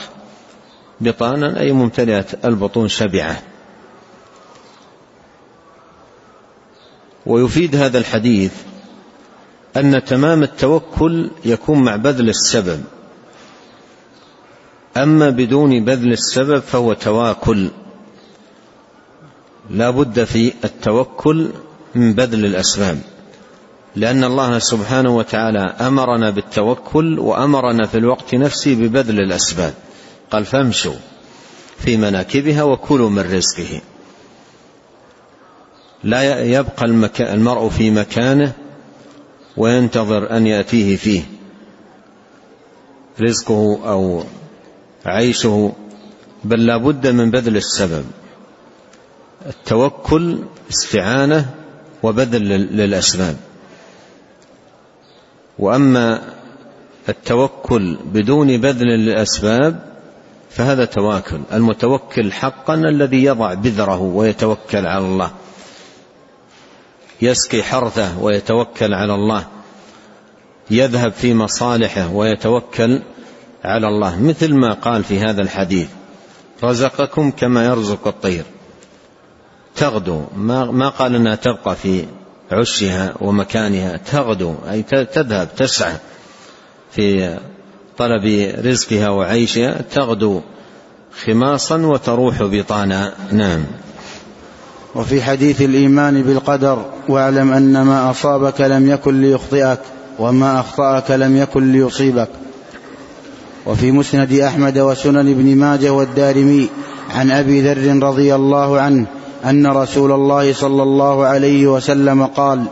بطانا 1.01 1.59
أي 1.59 1.71
ممتلئة 1.71 2.25
البطون 2.45 2.87
شبعة. 2.87 3.41
ويفيد 7.25 7.75
هذا 7.75 7.97
الحديث 7.97 8.53
أن 9.77 10.05
تمام 10.05 10.43
التوكل 10.43 11.31
يكون 11.45 11.83
مع 11.83 11.95
بذل 11.95 12.29
السبب. 12.29 12.83
أما 14.97 15.29
بدون 15.29 15.85
بذل 15.85 16.11
السبب 16.11 16.59
فهو 16.59 16.93
تواكل. 16.93 17.69
لا 19.69 19.89
بد 19.89 20.23
في 20.23 20.53
التوكل 20.63 21.49
من 21.95 22.13
بذل 22.13 22.45
الأسباب. 22.45 22.99
لأن 23.95 24.23
الله 24.23 24.59
سبحانه 24.59 25.17
وتعالى 25.17 25.59
أمرنا 25.59 26.29
بالتوكل 26.29 27.19
وأمرنا 27.19 27.87
في 27.87 27.97
الوقت 27.97 28.35
نفسه 28.35 28.75
ببذل 28.75 29.19
الأسباب. 29.19 29.73
قال 30.31 30.45
فامشوا 30.45 30.95
في 31.77 31.97
مناكبها 31.97 32.63
وكلوا 32.63 33.09
من 33.09 33.33
رزقه. 33.35 33.81
لا 36.03 36.43
يبقى 36.43 36.85
المرء 37.19 37.69
في 37.69 37.91
مكانه 37.91 38.53
وينتظر 39.57 40.37
أن 40.37 40.47
يأتيه 40.47 40.95
فيه 40.95 41.21
رزقه 43.21 43.79
أو 43.85 44.23
عيشه 45.05 45.73
بل 46.43 46.65
لا 46.65 46.77
بد 46.77 47.07
من 47.07 47.31
بذل 47.31 47.57
السبب 47.57 48.05
التوكل 49.45 50.39
استعانة 50.69 51.49
وبذل 52.03 52.49
للأسباب. 52.49 53.37
وأما 55.59 56.21
التوكل 57.09 57.97
بدون 58.05 58.57
بذل 58.57 58.87
للأسباب 58.87 59.79
فهذا 60.49 60.85
تواكل. 60.85 61.41
المتوكل 61.53 62.31
حقا 62.31 62.73
الذي 62.73 63.23
يضع 63.23 63.53
بذره 63.53 64.01
ويتوكل 64.01 64.87
على 64.87 65.05
الله 65.05 65.31
يسقي 67.21 67.63
حرثه 67.63 68.19
ويتوكل 68.19 68.93
على 68.93 69.15
الله 69.15 69.47
يذهب 70.71 71.11
في 71.11 71.33
مصالحه 71.33 72.13
ويتوكل 72.13 73.01
على 73.65 73.87
الله 73.87 74.21
مثل 74.21 74.53
ما 74.53 74.73
قال 74.73 75.03
في 75.03 75.19
هذا 75.19 75.41
الحديث 75.41 75.87
رزقكم 76.63 77.31
كما 77.31 77.65
يرزق 77.65 78.07
الطير. 78.07 78.43
تغدو 79.75 80.21
ما, 80.35 80.71
ما 80.71 80.89
قال 80.89 81.15
إنها 81.15 81.35
تبقى 81.35 81.75
في 81.75 82.05
عشها 82.51 83.13
ومكانها 83.21 83.97
تغدو 83.97 84.55
أي 84.71 84.83
تذهب 84.83 85.55
تسعى 85.57 85.93
في 86.91 87.37
طلب 87.97 88.53
رزقها 88.65 89.09
وعيشها 89.09 89.81
تغدو 89.91 90.41
خماصا 91.25 91.77
وتروح 91.77 92.43
بطانا 92.43 93.13
نعم. 93.31 93.63
وفي 94.95 95.21
حديث 95.21 95.61
الإيمان 95.61 96.23
بالقدر 96.23 96.85
واعلم 97.09 97.51
أن 97.51 97.81
ما 97.81 98.11
أصابك 98.11 98.61
لم 98.61 98.89
يكن 98.89 99.21
ليخطئك 99.21 99.79
وما 100.19 100.59
أخطأك 100.59 101.11
لم 101.11 101.37
يكن 101.37 101.71
ليصيبك. 101.71 102.29
وفي 103.65 103.91
مسند 103.91 104.33
أحمد 104.33 104.77
وسنن 104.77 105.31
ابن 105.31 105.55
ماجه 105.55 105.89
والدارمي 105.89 106.69
عن 107.15 107.31
أبي 107.31 107.61
ذر 107.61 108.03
رضي 108.03 108.35
الله 108.35 108.79
عنه 108.79 109.05
أن 109.45 109.67
رسول 109.67 110.11
الله 110.11 110.53
صلى 110.53 110.83
الله 110.83 111.25
عليه 111.25 111.67
وسلم 111.67 112.25
قال 112.25 112.63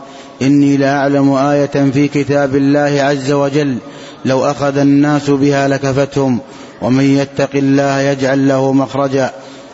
إني 0.42 0.76
لأعلم 0.76 1.32
آية 1.32 1.90
في 1.92 2.08
كتاب 2.08 2.56
الله 2.56 3.02
عز 3.02 3.32
وجل 3.32 3.78
لو 4.24 4.44
أخذ 4.44 4.78
الناس 4.78 5.30
بها 5.30 5.68
لكفتهم 5.68 6.38
ومن 6.82 7.04
يتق 7.04 7.50
الله 7.54 8.00
يجعل 8.00 8.48
له 8.48 8.72
مخرجا 8.72 9.30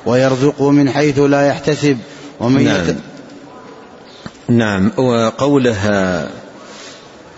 ويرزقه 0.06 0.70
من 0.70 0.90
حيث 0.90 1.18
لا 1.18 1.46
يحتسب 1.46 1.98
ومن 2.40 2.64
نعم. 2.64 2.88
يت... 2.88 2.96
نعم 4.48 4.92
وقولها 4.96 6.28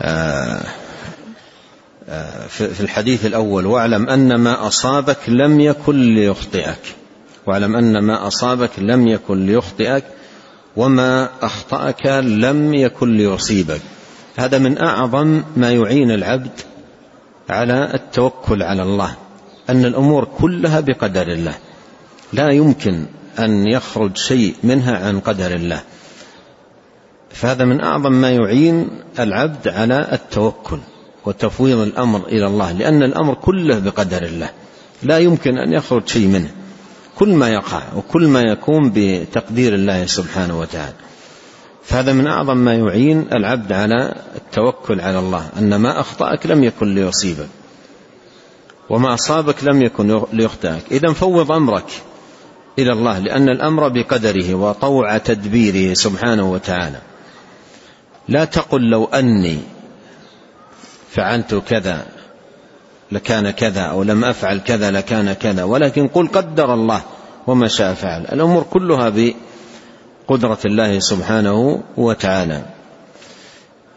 آه 0.02 0.60
في 2.48 2.80
الحديث 2.80 3.26
الأول 3.26 3.66
واعلم 3.66 4.08
أن 4.08 4.34
ما 4.34 4.66
أصابك 4.66 5.18
لم 5.28 5.60
يكن 5.60 6.14
ليخطئك. 6.14 6.94
واعلم 7.46 7.76
أن 7.76 7.98
ما 7.98 8.26
أصابك 8.26 8.70
لم 8.78 9.08
يكن 9.08 9.46
ليخطئك 9.46 10.04
وما 10.76 11.28
أخطأك 11.42 12.06
لم 12.22 12.74
يكن 12.74 13.16
ليصيبك. 13.16 13.80
هذا 14.36 14.58
من 14.58 14.78
أعظم 14.78 15.42
ما 15.56 15.72
يعين 15.72 16.10
العبد 16.10 16.60
على 17.50 17.90
التوكل 17.94 18.62
على 18.62 18.82
الله 18.82 19.16
أن 19.70 19.84
الأمور 19.84 20.24
كلها 20.24 20.80
بقدر 20.80 21.28
الله. 21.28 21.54
لا 22.32 22.50
يمكن 22.50 23.06
أن 23.38 23.66
يخرج 23.66 24.16
شيء 24.16 24.54
منها 24.62 25.06
عن 25.06 25.20
قدر 25.20 25.54
الله. 25.54 25.80
فهذا 27.30 27.64
من 27.64 27.80
أعظم 27.80 28.12
ما 28.12 28.30
يعين 28.30 28.88
العبد 29.18 29.68
على 29.68 30.08
التوكل. 30.12 30.78
وتفويض 31.26 31.78
الأمر 31.78 32.26
إلى 32.26 32.46
الله 32.46 32.72
لأن 32.72 33.02
الأمر 33.02 33.34
كله 33.34 33.78
بقدر 33.78 34.22
الله 34.22 34.50
لا 35.02 35.18
يمكن 35.18 35.58
أن 35.58 35.72
يخرج 35.72 36.08
شيء 36.08 36.26
منه. 36.26 36.50
كل 37.16 37.34
ما 37.34 37.48
يقع 37.48 37.82
وكل 37.96 38.26
ما 38.26 38.40
يكون 38.40 38.92
بتقدير 38.94 39.74
الله 39.74 40.06
سبحانه 40.06 40.60
وتعالى. 40.60 40.94
فهذا 41.84 42.12
من 42.12 42.26
أعظم 42.26 42.56
ما 42.56 42.74
يعين 42.74 43.26
العبد 43.32 43.72
على 43.72 44.14
التوكل 44.36 45.00
على 45.00 45.18
الله 45.18 45.48
أن 45.58 45.74
ما 45.74 46.00
أخطأك 46.00 46.46
لم 46.46 46.64
يكن 46.64 46.94
ليصيبك 46.94 47.48
وما 48.90 49.14
أصابك 49.14 49.64
لم 49.64 49.82
يكن 49.82 50.22
ليخطئك. 50.32 50.82
إذا 50.90 51.12
فوض 51.12 51.52
أمرك 51.52 52.02
إلى 52.78 52.92
الله 52.92 53.18
لأن 53.18 53.48
الأمر 53.48 53.88
بقدره 53.88 54.54
وطوع 54.54 55.18
تدبيره 55.18 55.94
سبحانه 55.94 56.52
وتعالى. 56.52 56.98
لا 58.28 58.44
تقل 58.44 58.90
لو 58.90 59.04
أني 59.04 59.58
فعلت 61.14 61.54
كذا 61.54 62.06
لكان 63.12 63.50
كذا 63.50 63.80
أو 63.80 64.02
لم 64.02 64.24
أفعل 64.24 64.58
كذا 64.58 64.90
لكان 64.90 65.32
كذا 65.32 65.64
ولكن 65.64 66.08
قل 66.08 66.28
قدر 66.28 66.74
الله 66.74 67.02
وما 67.46 67.68
شاء 67.68 67.94
فعل. 67.94 68.20
الأمور 68.32 68.62
كلها 68.62 69.12
بقدرة 70.28 70.58
الله 70.64 70.98
سبحانه 70.98 71.82
وتعالى. 71.96 72.62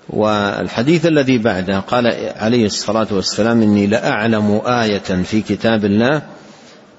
والحديث 0.09 1.05
الذي 1.05 1.37
بعده 1.37 1.79
قال 1.79 2.07
عليه 2.35 2.65
الصلاة 2.65 3.07
والسلام 3.11 3.61
إني 3.61 3.87
لأعلم 3.87 4.61
آية 4.65 5.23
في 5.23 5.41
كتاب 5.41 5.85
الله 5.85 6.21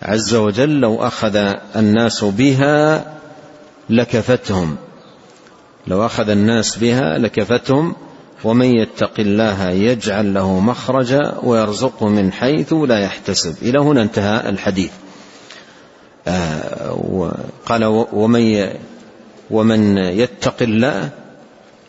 عز 0.02 0.34
وجل 0.34 0.80
لو 0.80 1.06
أخذ 1.06 1.36
الناس 1.76 2.24
بها 2.24 3.04
لكفتهم. 3.90 4.76
لو 5.86 6.06
أخذ 6.06 6.28
الناس 6.28 6.76
بها 6.76 7.18
لكفتهم 7.18 7.94
ومن 8.44 8.66
يتق 8.66 9.12
الله 9.18 9.70
يجعل 9.70 10.34
له 10.34 10.60
مخرجا 10.60 11.34
ويرزقه 11.42 12.08
من 12.08 12.32
حيث 12.32 12.72
لا 12.72 12.98
يحتسب. 12.98 13.56
إلى 13.62 13.78
هنا 13.78 14.02
انتهى 14.02 14.48
الحديث. 14.48 14.90
آه 16.28 17.34
قال 17.66 17.84
ومن 18.12 18.68
ومن 19.50 19.98
يتق 19.98 20.62
الله 20.62 21.10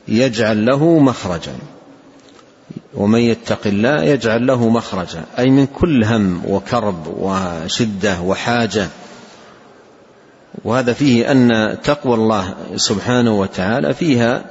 يجعل 0.07 0.65
له 0.65 0.99
مخرجا. 0.99 1.55
ومن 2.93 3.19
يتق 3.19 3.67
الله 3.67 4.03
يجعل 4.03 4.47
له 4.47 4.69
مخرجا. 4.69 5.23
أي 5.39 5.49
من 5.49 5.65
كل 5.65 6.03
هم 6.03 6.41
وكرب 6.45 7.07
وشدة 7.07 8.21
وحاجة. 8.21 8.88
وهذا 10.63 10.93
فيه 10.93 11.31
أن 11.31 11.77
تقوى 11.83 12.13
الله 12.13 12.55
سبحانه 12.75 13.39
وتعالى 13.39 13.93
فيها 13.93 14.45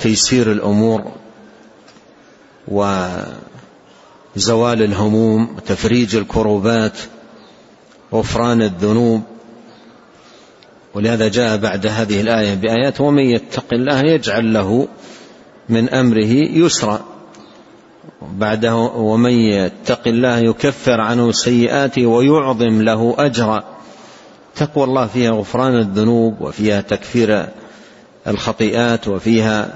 تيسير 0.00 0.52
الأمور 0.52 1.12
وزوال 2.68 3.22
الهموم 4.82 5.56
وتفريج 5.56 6.16
الكروبات 6.16 6.98
غفران 8.12 8.62
الذنوب. 8.62 9.22
ولهذا 10.94 11.28
جاء 11.28 11.56
بعد 11.56 11.86
هذه 11.86 12.20
الآية 12.20 12.54
بآيات 12.54 13.00
ومن 13.00 13.22
يتق 13.22 13.64
الله 13.72 14.00
يجعل 14.00 14.52
له 14.52 14.88
من 15.68 15.88
أمره 15.88 16.32
يسرا 16.32 17.04
بعده 18.22 18.76
ومن 18.76 19.32
يتق 19.32 20.08
الله 20.08 20.38
يكفر 20.38 21.00
عنه 21.00 21.32
سيئاته 21.32 22.06
ويعظم 22.06 22.82
له 22.82 23.14
أجرا 23.18 23.64
تقوى 24.56 24.84
الله 24.84 25.06
فيها 25.06 25.30
غفران 25.30 25.78
الذنوب 25.78 26.40
وفيها 26.40 26.80
تكفير 26.80 27.46
الخطيئات 28.28 29.08
وفيها 29.08 29.74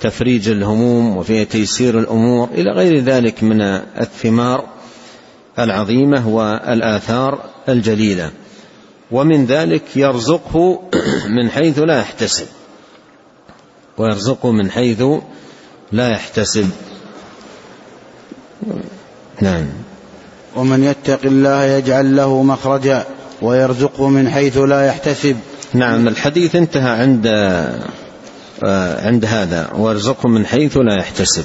تفريج 0.00 0.48
الهموم 0.48 1.16
وفيها 1.16 1.44
تيسير 1.44 1.98
الأمور 1.98 2.48
إلى 2.54 2.70
غير 2.70 2.98
ذلك 2.98 3.42
من 3.42 3.60
الثمار 4.00 4.64
العظيمة 5.58 6.28
والآثار 6.28 7.44
الجليلة. 7.68 8.30
ومن 9.10 9.46
ذلك 9.46 9.82
يرزقه 9.96 10.82
من 11.36 11.50
حيث 11.50 11.78
لا 11.78 12.00
يحتسب. 12.00 12.46
ويرزقه 13.98 14.52
من 14.52 14.70
حيث 14.70 15.02
لا 15.92 16.08
يحتسب. 16.08 16.70
نعم. 19.40 19.66
ومن 20.56 20.84
يتق 20.84 21.20
الله 21.24 21.64
يجعل 21.64 22.16
له 22.16 22.42
مخرجا 22.42 23.04
ويرزقه 23.42 24.08
من 24.08 24.30
حيث 24.30 24.58
لا 24.58 24.86
يحتسب. 24.86 25.36
نعم 25.74 26.08
الحديث 26.08 26.56
انتهى 26.56 26.90
عند 27.00 27.26
آه، 28.64 29.06
عند 29.06 29.24
هذا 29.24 29.70
ويرزقه 29.76 30.28
من 30.28 30.46
حيث 30.46 30.76
لا 30.76 30.98
يحتسب. 30.98 31.44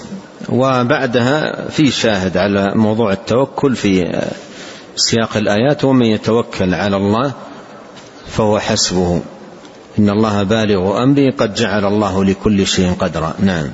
وبعدها 0.49 1.69
في 1.69 1.91
شاهد 1.91 2.37
على 2.37 2.71
موضوع 2.75 3.13
التوكل 3.13 3.75
في 3.75 4.03
آه، 4.03 4.31
سياق 4.95 5.37
الآيات 5.37 5.83
ومن 5.83 6.05
يتوكل 6.05 6.73
على 6.73 6.97
الله 6.97 7.31
فهو 8.27 8.59
حسبه. 8.59 9.21
إن 9.99 10.09
الله 10.09 10.43
بالغ 10.43 11.03
أمري 11.03 11.31
قد 11.31 11.53
جعل 11.53 11.85
الله 11.85 12.25
لكل 12.25 12.67
شيء 12.67 12.93
قدرا. 12.99 13.33
نعم. 13.39 13.67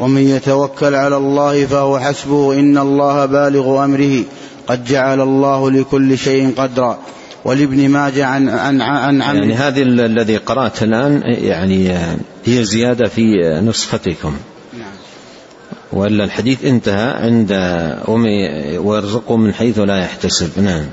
ومن 0.00 0.22
يتوكل 0.22 0.94
على 0.94 1.16
الله 1.16 1.66
فهو 1.66 1.98
حسبه. 1.98 2.52
إن 2.52 2.78
الله 2.78 3.26
بالغ 3.26 3.84
أمره 3.84 4.24
قد 4.66 4.84
جعل 4.84 5.20
الله 5.20 5.70
لكل 5.70 6.18
شيء 6.18 6.54
قدرا. 6.56 6.98
ولابن 7.46 7.88
ماجه 7.88 8.26
عن 8.26 8.48
عن 8.48 8.80
عن, 8.80 9.22
عن 9.22 9.36
يعني 9.36 9.54
هذه 9.54 9.82
الذي 9.82 10.36
قرأت 10.36 10.82
الآن 10.82 11.22
يعني 11.24 11.90
هي 12.44 12.64
زيادة 12.64 13.08
في 13.08 13.22
نسختكم 13.64 14.34
نعم. 15.92 16.04
الحديث 16.04 16.64
انتهى 16.64 17.10
عند 17.10 17.52
ويرزقه 18.78 19.36
من 19.36 19.54
حيث 19.54 19.78
لا 19.78 19.98
يحتسب. 19.98 20.60
نعم. 20.60 20.84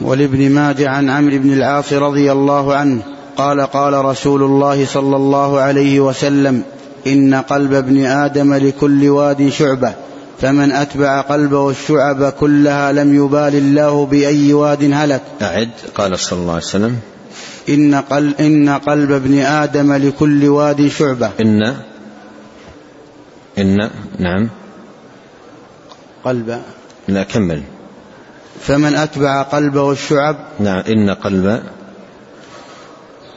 ولابن 0.00 0.50
ماجه 0.50 0.88
عن 0.88 1.10
عمرو 1.10 1.38
بن 1.38 1.52
العاص 1.52 1.92
رضي 1.92 2.32
الله 2.32 2.74
عنه 2.74 3.02
قال 3.36 3.60
قال 3.60 4.04
رسول 4.04 4.42
الله 4.42 4.86
صلى 4.86 5.16
الله 5.16 5.60
عليه 5.60 6.00
وسلم 6.00 6.62
إن 7.06 7.34
قلب 7.34 7.72
ابن 7.72 8.04
آدم 8.04 8.54
لكل 8.54 9.08
واد 9.08 9.48
شعبة. 9.48 9.94
فمن 10.40 10.72
أتبع 10.72 11.20
قلبه 11.20 11.70
الشعب 11.70 12.32
كلها 12.32 12.92
لم 12.92 13.24
يبال 13.24 13.54
الله 13.54 14.06
بأي 14.06 14.52
واد 14.52 14.90
هلك. 14.92 15.22
أعد 15.42 15.70
قال 15.94 16.18
صلى 16.18 16.38
الله 16.38 16.52
عليه 16.52 16.62
وسلم. 16.62 16.98
إن, 17.68 17.94
قل 17.94 18.34
إن 18.40 18.68
قلب 18.68 19.12
ابن 19.12 19.38
آدم 19.38 19.92
لكل 19.92 20.48
واد 20.48 20.88
شعبة. 20.88 21.30
إن 21.40 21.76
إن 23.58 23.90
نعم. 24.18 24.48
قلب. 26.24 26.62
لا 27.08 27.22
كمل. 27.22 27.62
فمن 28.60 28.94
أتبع 28.94 29.42
قلبه 29.42 29.92
الشعب. 29.92 30.36
نعم 30.60 30.82
إن 30.88 31.10
قلب 31.10 31.62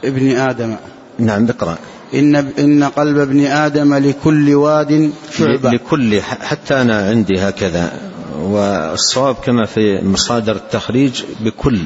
ابن 0.04 0.36
آدم. 0.36 0.76
نعم 1.18 1.48
اقرأ. 1.48 1.78
إن 2.14 2.36
إن 2.36 2.84
قلب 2.84 3.18
ابن 3.18 3.40
آدم 3.46 3.94
لكل 3.94 4.54
واد 4.54 5.12
شعبة. 5.38 5.70
لكل 5.70 6.20
حتى 6.22 6.80
أنا 6.80 7.08
عندي 7.08 7.38
هكذا. 7.38 7.92
والصواب 8.38 9.34
كما 9.34 9.66
في 9.66 10.04
مصادر 10.04 10.56
التخريج 10.56 11.22
بكل. 11.40 11.78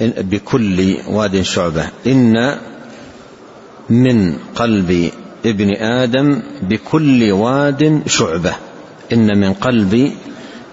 بكل 0.00 0.96
واد 1.08 1.42
شعبة. 1.42 1.88
إن 2.06 2.58
من 3.90 4.38
قلب 4.54 5.10
ابن 5.46 5.76
آدم 5.76 6.42
بكل 6.62 7.32
واد 7.32 8.02
شعبة. 8.06 8.52
إن 9.12 9.40
من 9.40 9.52
قلب 9.52 10.12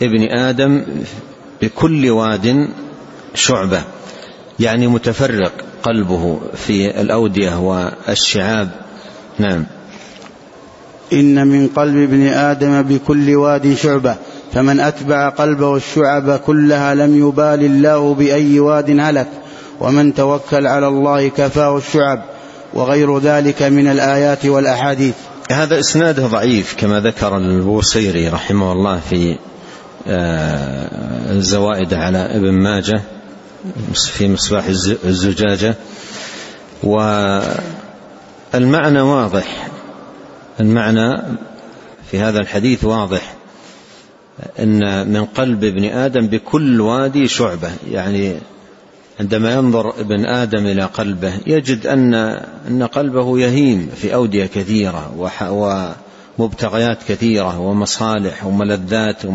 ابن 0.02 0.24
آدم 0.24 0.84
بكل 1.62 2.10
واد 2.10 2.70
شعبة. 3.34 3.84
يعني 4.62 4.88
متفرق 4.88 5.52
قلبه 5.84 6.40
في 6.56 7.02
الأودية 7.02 7.60
والشعاب. 7.60 8.70
نعم. 9.40 9.66
إن 11.14 11.48
من 11.48 11.68
قلب 11.68 11.98
ابن 11.98 12.28
آدم 12.28 12.82
بكل 12.82 13.36
واد 13.36 13.74
شعبة 13.74 14.16
فمن 14.54 14.80
أتبع 14.80 15.30
قلبه 15.30 15.76
الشعب 15.76 16.40
كلها 16.40 16.96
لم 16.96 17.28
يبال 17.28 17.66
الله 17.66 18.14
بأي 18.14 18.60
واد 18.60 19.00
هلك 19.00 19.28
ومن 19.80 20.14
توكل 20.14 20.68
على 20.68 20.88
الله 20.88 21.28
كفاه 21.28 21.78
الشعب 21.78 22.24
وغير 22.74 23.20
ذلك 23.20 23.64
من 23.64 23.88
الآيات 23.88 24.46
والأحاديث. 24.46 25.14
هذا 25.52 25.80
إسناده 25.80 26.28
ضعيف 26.28 26.76
كما 26.78 27.00
ذكر 27.00 27.38
البوصيري 27.38 28.30
رحمه 28.30 28.72
الله 28.72 29.00
في 29.10 29.38
الزوائد 31.32 31.94
آه، 31.94 31.98
على 31.98 32.18
ابن 32.18 32.52
ماجه. 32.52 33.02
في 33.94 34.28
مصباح 34.28 34.66
الزجاجة. 35.06 35.76
والمعنى 36.84 37.42
واضح. 39.02 39.68
المعنى 40.60 41.22
في 42.12 42.20
هذا 42.20 42.40
الحديث 42.40 42.84
واضح. 42.84 43.34
إن 44.60 45.08
من 45.14 45.26
قلب 45.26 45.64
ابن 45.64 45.86
آدم 45.86 46.28
بكل 46.28 46.82
وادي 46.82 47.28
شعبة. 47.28 47.70
يعني 47.92 48.36
عندما 49.20 49.54
ينظر 49.54 50.00
ابن 50.00 50.26
آدم 50.26 50.66
إلى 50.66 50.84
قلبه 50.84 51.34
يجد 51.48 51.88
أن 51.88 52.14
أن 52.68 52.84
قلبه 52.84 53.40
يهيم 53.40 53.90
في 53.96 54.14
أودية 54.14 54.46
كثيرة 54.46 55.32
ومبتغيات 56.40 56.98
كثيرة 57.08 57.60
ومصالح 57.60 58.46
وملذات 58.46 59.26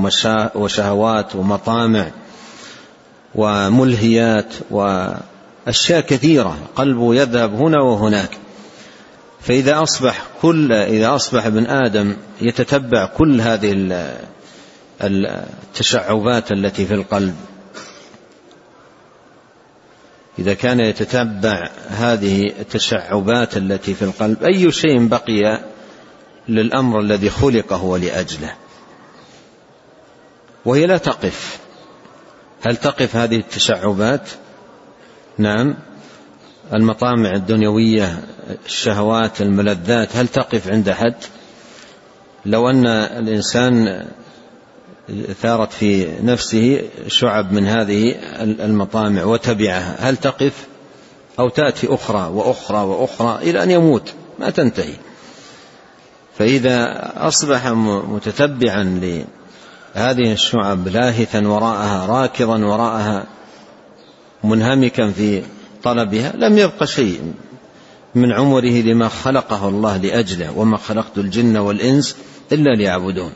وشهوات 0.54 1.36
ومطامع. 1.36 2.10
وملهيات 3.36 4.54
أشياء 5.68 6.00
كثيرة 6.00 6.58
قلبه 6.76 7.14
يذهب 7.14 7.54
هنا 7.54 7.82
وهناك. 7.82 8.30
فإذا 9.40 9.82
أصبح 9.82 10.22
كل 10.42 10.72
إذا 10.72 11.14
أصبح 11.14 11.46
ابن 11.46 11.66
آدم 11.66 12.16
يتتبع 12.40 13.06
كل 13.06 13.40
هذه 13.40 13.72
التشعبات 15.02 16.52
التي 16.52 16.86
في 16.86 16.94
القلب. 16.94 17.36
إذا 20.38 20.54
كان 20.54 20.80
يتتبع 20.80 21.70
هذه 21.88 22.52
التشعبات 22.60 23.56
التي 23.56 23.94
في 23.94 24.02
القلب 24.02 24.44
أي 24.44 24.72
شيء 24.72 25.06
بقي 25.06 25.60
للأمر 26.48 27.00
الذي 27.00 27.30
خلق 27.30 27.72
هو 27.72 27.96
لأجله 27.96 28.54
وهي 30.64 30.86
لا 30.86 30.98
تقف. 30.98 31.65
هل 32.62 32.76
تقف 32.76 33.16
هذه 33.16 33.36
التشعبات؟ 33.36 34.28
نعم. 35.38 35.74
المطامع 36.74 37.32
الدنيوية 37.32 38.24
الشهوات 38.66 39.42
الملذات 39.42 40.16
هل 40.16 40.28
تقف 40.28 40.68
عند 40.68 40.90
حد؟ 40.90 41.14
لو 42.46 42.70
أن 42.70 42.86
الإنسان 42.86 44.04
ثارت 45.42 45.72
في 45.72 46.08
نفسه 46.22 46.82
شعب 47.08 47.52
من 47.52 47.66
هذه 47.66 48.14
المطامع 48.42 49.24
وتبعها 49.24 49.96
هل 50.00 50.16
تقف؟ 50.16 50.66
أو 51.38 51.48
تأتي 51.48 51.94
أخرى 51.94 52.28
وأخرى 52.28 52.78
وأخرى 52.78 53.50
إلى 53.50 53.62
أن 53.62 53.70
يموت 53.70 54.12
ما 54.38 54.50
تنتهي. 54.50 54.94
فإذا 56.38 57.02
أصبح 57.16 57.66
متتبعا 57.68 59.00
لهذه 59.96 60.32
الشعب 60.32 60.88
لاهثا 60.88 61.48
وراءها 61.48 62.06
راكضا 62.06 62.64
وراءها 62.64 63.26
منهمكا 64.44 65.10
في 65.10 65.42
طلبها 65.82 66.32
لم 66.36 66.58
يبق 66.58 66.84
شيء 66.84 67.34
من 68.14 68.32
عمره 68.32 68.80
لما 68.80 69.08
خلقه 69.08 69.68
الله 69.68 69.96
لأجله 69.96 70.58
وما 70.58 70.76
خلقت 70.76 71.18
الجن 71.18 71.56
والإنس 71.56 72.16
إلا 72.52 72.70
ليعبدون. 72.76 73.32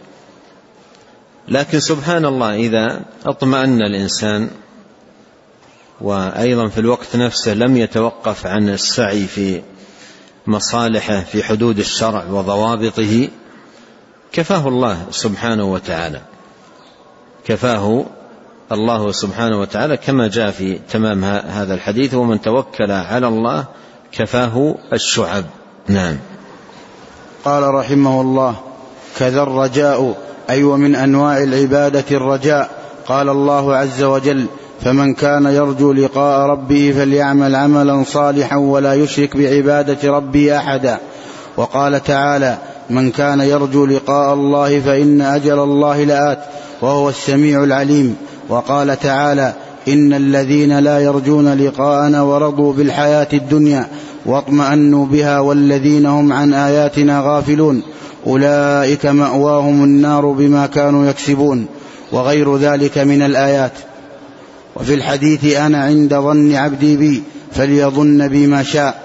لكن 1.49 1.81
سبحان 1.81 2.25
الله 2.25 2.55
إذا 2.55 3.05
اطمأن 3.27 3.83
الإنسان 3.83 4.51
وأيضا 6.01 6.68
في 6.68 6.81
الوقت 6.81 7.16
نفسه 7.16 7.55
لم 7.55 7.77
يتوقف 7.77 8.46
عن 8.46 8.68
السعي 8.68 9.27
في 9.27 9.62
مصالحه 10.46 11.20
في 11.20 11.42
حدود 11.42 11.79
الشرع 11.79 12.25
وضوابطه 12.25 13.29
كفاه 14.33 14.68
الله 14.68 15.07
سبحانه 15.11 15.64
وتعالى. 15.64 16.20
كفاه 17.50 18.04
الله 18.72 19.12
سبحانه 19.12 19.60
وتعالى 19.60 19.96
كما 19.96 20.28
جاء 20.28 20.50
في 20.50 20.78
تمام 20.92 21.24
هذا 21.24 21.74
الحديث 21.74 22.14
ومن 22.14 22.40
توكل 22.40 22.90
على 22.90 23.28
الله 23.28 23.64
كفاه 24.12 24.74
الشعب. 24.92 25.44
نعم. 25.88 26.16
قال 27.44 27.74
رحمه 27.74 28.20
الله 28.20 28.54
كذا 29.18 29.42
الرجاء 29.42 30.16
أي 30.50 30.64
ومن 30.64 30.94
أنواع 30.94 31.42
العبادة 31.42 32.04
الرجاء. 32.10 32.70
قال 33.06 33.28
الله 33.28 33.76
عز 33.76 34.02
وجل 34.02 34.46
فمن 34.80 35.14
كان 35.14 35.46
يرجو 35.46 35.92
لقاء 35.92 36.46
ربه 36.46 36.94
فليعمل 36.96 37.56
عملا 37.56 38.04
صالحا 38.04 38.56
ولا 38.56 38.94
يشرك 38.94 39.36
بعبادة 39.36 40.10
ربه 40.10 40.56
أحدا. 40.56 40.98
وقال 41.56 42.02
تعالى 42.04 42.58
من 42.90 43.10
كان 43.10 43.40
يرجو 43.40 43.86
لقاء 43.86 44.34
الله 44.34 44.80
فإن 44.80 45.20
أجل 45.20 45.58
الله 45.58 46.04
لآت. 46.04 46.44
وهو 46.83 47.09
السميع 47.09 47.64
العليم 47.64 48.16
وقال 48.49 49.01
تعالى 49.01 49.55
إن 49.88 50.12
الذين 50.12 50.79
لا 50.79 50.99
يرجون 50.99 51.55
لقاءنا 51.55 52.23
ورضوا 52.23 52.73
بالحياة 52.73 53.29
الدنيا 53.33 53.88
واطمأنوا 54.27 55.07
بها 55.07 55.40
والذين 55.40 56.07
هم 56.07 56.33
عن 56.33 56.55
آياتنا 56.55 57.21
غافلون 57.21 57.83
أولئك 58.27 59.07
مأواهم 59.07 59.85
النار 59.85 60.27
بما 60.27 60.66
كانوا 60.66 61.07
يكسبون 61.07 61.66
وغير 62.12 62.57
ذلك 62.57 62.99
من 62.99 63.23
الآيات 63.23 63.73
وفي 64.77 64.95
الحديث 64.95 65.57
أنا 65.57 65.79
عند 65.79 66.14
ظن 66.14 66.55
عبدي 66.55 66.97
بي 66.97 67.23
فليظن 67.53 68.29
بي 68.29 68.47
ما 68.47 68.62
شاء 68.62 69.03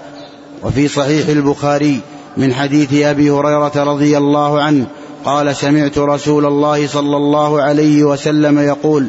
وفي 0.62 0.88
صحيح 0.88 1.28
البخاري 1.28 2.00
من 2.36 2.54
حديث 2.54 2.94
أبي 2.94 3.30
هريرة 3.30 3.72
رضي 3.76 4.18
الله 4.18 4.62
عنه 4.62 4.86
قال 5.26 5.56
سمعت 5.56 5.98
رسول 5.98 6.46
الله 6.46 6.86
صلى 6.86 7.16
الله 7.16 7.62
عليه 7.62 8.04
وسلم 8.04 8.58
يقول 8.58 9.06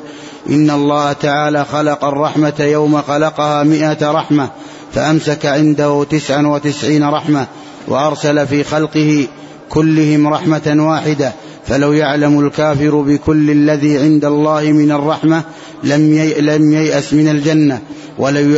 إن 0.49 0.71
الله 0.71 1.13
تعالى 1.13 1.65
خلق 1.65 2.05
الرحمة 2.05 2.53
يوم 2.59 3.01
خلقها 3.01 3.63
مئة 3.63 4.11
رحمة 4.11 4.49
فأمسك 4.93 5.45
عنده 5.45 6.05
تسعا 6.09 6.47
وتسعين 6.47 7.03
رحمة 7.03 7.47
وأرسل 7.87 8.47
في 8.47 8.63
خلقه 8.63 9.27
كلهم 9.69 10.27
رحمة 10.27 10.75
واحدة. 10.77 11.33
فلو 11.67 11.93
يعلم 11.93 12.39
الكافر 12.39 13.01
بكل 13.01 13.51
الذي 13.51 13.97
عند 13.97 14.25
الله 14.25 14.71
من 14.71 14.91
الرحمة 14.91 15.43
لم 15.83 16.31
لم 16.39 16.71
ييأس 16.71 17.13
من 17.13 17.27
الجنة. 17.27 17.81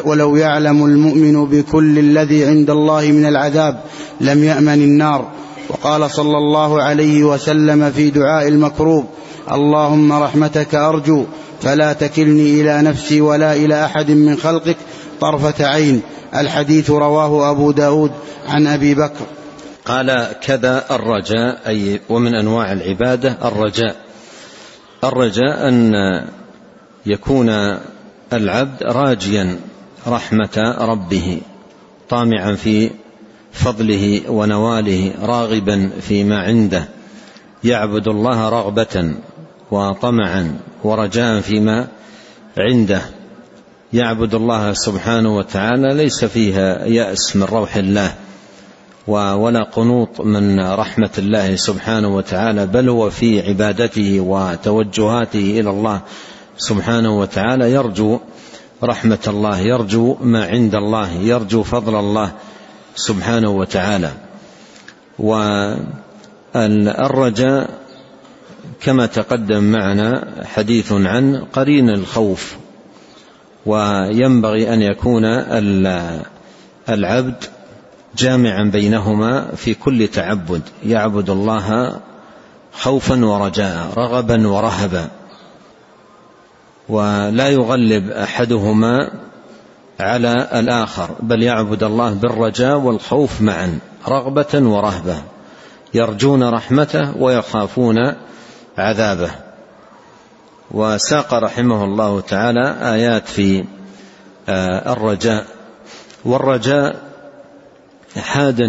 ولو, 0.05 0.35
يعلم 0.35 0.85
المؤمن 0.85 1.45
بكل 1.45 1.99
الذي 1.99 2.45
عند 2.45 2.69
الله 2.69 3.11
من 3.11 3.25
العذاب 3.25 3.81
لم 4.21 4.43
يأمن 4.43 4.73
النار. 4.73 5.27
وقال 5.69 6.11
صلى 6.11 6.37
الله 6.37 6.83
عليه 6.83 7.23
وسلم 7.23 7.91
في 7.91 8.09
دعاء 8.09 8.47
المكروب 8.47 9.05
اللهم 9.51 10.13
رحمتك 10.13 10.75
أرجو 10.75 11.25
فلا 11.61 11.93
تكلني 11.93 12.61
إلى 12.61 12.81
نفسي 12.81 13.21
ولا 13.21 13.53
إلى 13.53 13.85
أحد 13.85 14.11
من 14.11 14.37
خلقك 14.37 14.77
طرفة 15.21 15.65
عين. 15.67 16.01
الحديث 16.35 16.89
رواه 16.89 17.51
أبو 17.51 17.71
داود 17.71 18.11
عن 18.47 18.67
أبي 18.67 18.95
بكر. 18.95 19.25
قال 19.85 20.27
كذا 20.41 20.85
الرجاء 20.91 21.59
أي 21.67 22.01
ومن 22.09 22.35
أنواع 22.35 22.71
العبادة 22.71 23.37
الرجاء. 23.45 23.95
الرجاء 25.03 25.67
أن 25.67 25.93
يكون 27.05 27.49
العبد 28.33 28.83
راجيا 28.83 29.59
رحمة 30.07 30.75
ربه 30.79 31.41
طامعا 32.09 32.55
في 32.55 32.91
فضله 33.59 34.21
ونواله 34.29 35.13
راغبا 35.21 35.89
فيما 36.01 36.39
عنده. 36.39 36.83
يعبد 37.63 38.07
الله 38.07 38.49
رغبة 38.49 39.13
وطمعا 39.71 40.43
ورجاء 40.83 41.41
فيما 41.41 41.87
عنده. 42.57 43.01
يعبد 43.93 44.35
الله 44.35 44.73
سبحانه 44.73 45.37
وتعالى 45.37 45.93
ليس 45.93 46.25
فيها 46.25 46.85
يأس 46.85 47.35
من 47.35 47.43
روح 47.43 47.75
الله 47.75 48.13
ولا 49.07 49.63
قنوط 49.63 50.21
من 50.21 50.59
رحمة 50.59 51.09
الله 51.17 51.55
سبحانه 51.55 52.15
وتعالى 52.15 52.65
بل 52.67 52.89
هو 52.89 53.09
في 53.09 53.41
عبادته 53.47 54.19
وتوجهاته 54.19 55.59
إلى 55.59 55.69
الله 55.69 56.01
سبحانه 56.57 57.19
وتعالى. 57.19 57.71
يرجو 57.71 58.19
رحمة 58.83 59.25
الله 59.27 59.59
يرجو 59.59 60.15
ما 60.21 60.45
عند 60.45 60.75
الله 60.75 61.09
يرجو 61.13 61.63
فضل 61.63 61.95
الله 61.99 62.31
سبحانه 62.99 63.49
وتعالى. 63.49 64.11
والرجاء 66.55 67.69
كما 68.81 69.05
تقدم 69.05 69.63
معنا 69.63 70.27
حديث 70.45 70.91
عن 70.91 71.45
قرين 71.53 71.89
الخوف. 71.89 72.55
وينبغي 73.65 74.73
أن 74.73 74.81
يكون 74.81 75.25
العبد 76.89 77.43
جامعا 78.17 78.63
بينهما 78.63 79.47
في 79.55 79.73
كل 79.73 80.07
تعبد. 80.07 80.61
يعبد 80.85 81.29
الله 81.29 81.99
خوفا 82.73 83.25
ورجاء 83.25 83.93
رغبا 83.97 84.47
ورهبا. 84.47 85.07
ولا 86.89 87.49
يغلب 87.49 88.11
أحدهما 88.11 89.11
على 89.99 90.47
الآخر. 90.53 91.09
بل 91.19 91.43
يعبد 91.43 91.83
الله 91.83 92.09
بالرجاء 92.13 92.77
والخوف 92.77 93.41
معا 93.41 93.79
رغبة 94.07 94.53
ورهبة. 94.53 95.15
يرجون 95.93 96.43
رحمته 96.43 97.17
ويخافون 97.17 98.13
عذابه. 98.77 99.31
وساق 100.71 101.33
رحمه 101.33 101.83
الله 101.83 102.21
تعالى 102.21 102.75
آيات 102.81 103.27
في 103.27 103.63
آه، 104.49 104.93
الرجاء. 104.93 105.45
والرجاء 106.25 106.95
حاد 108.17 108.59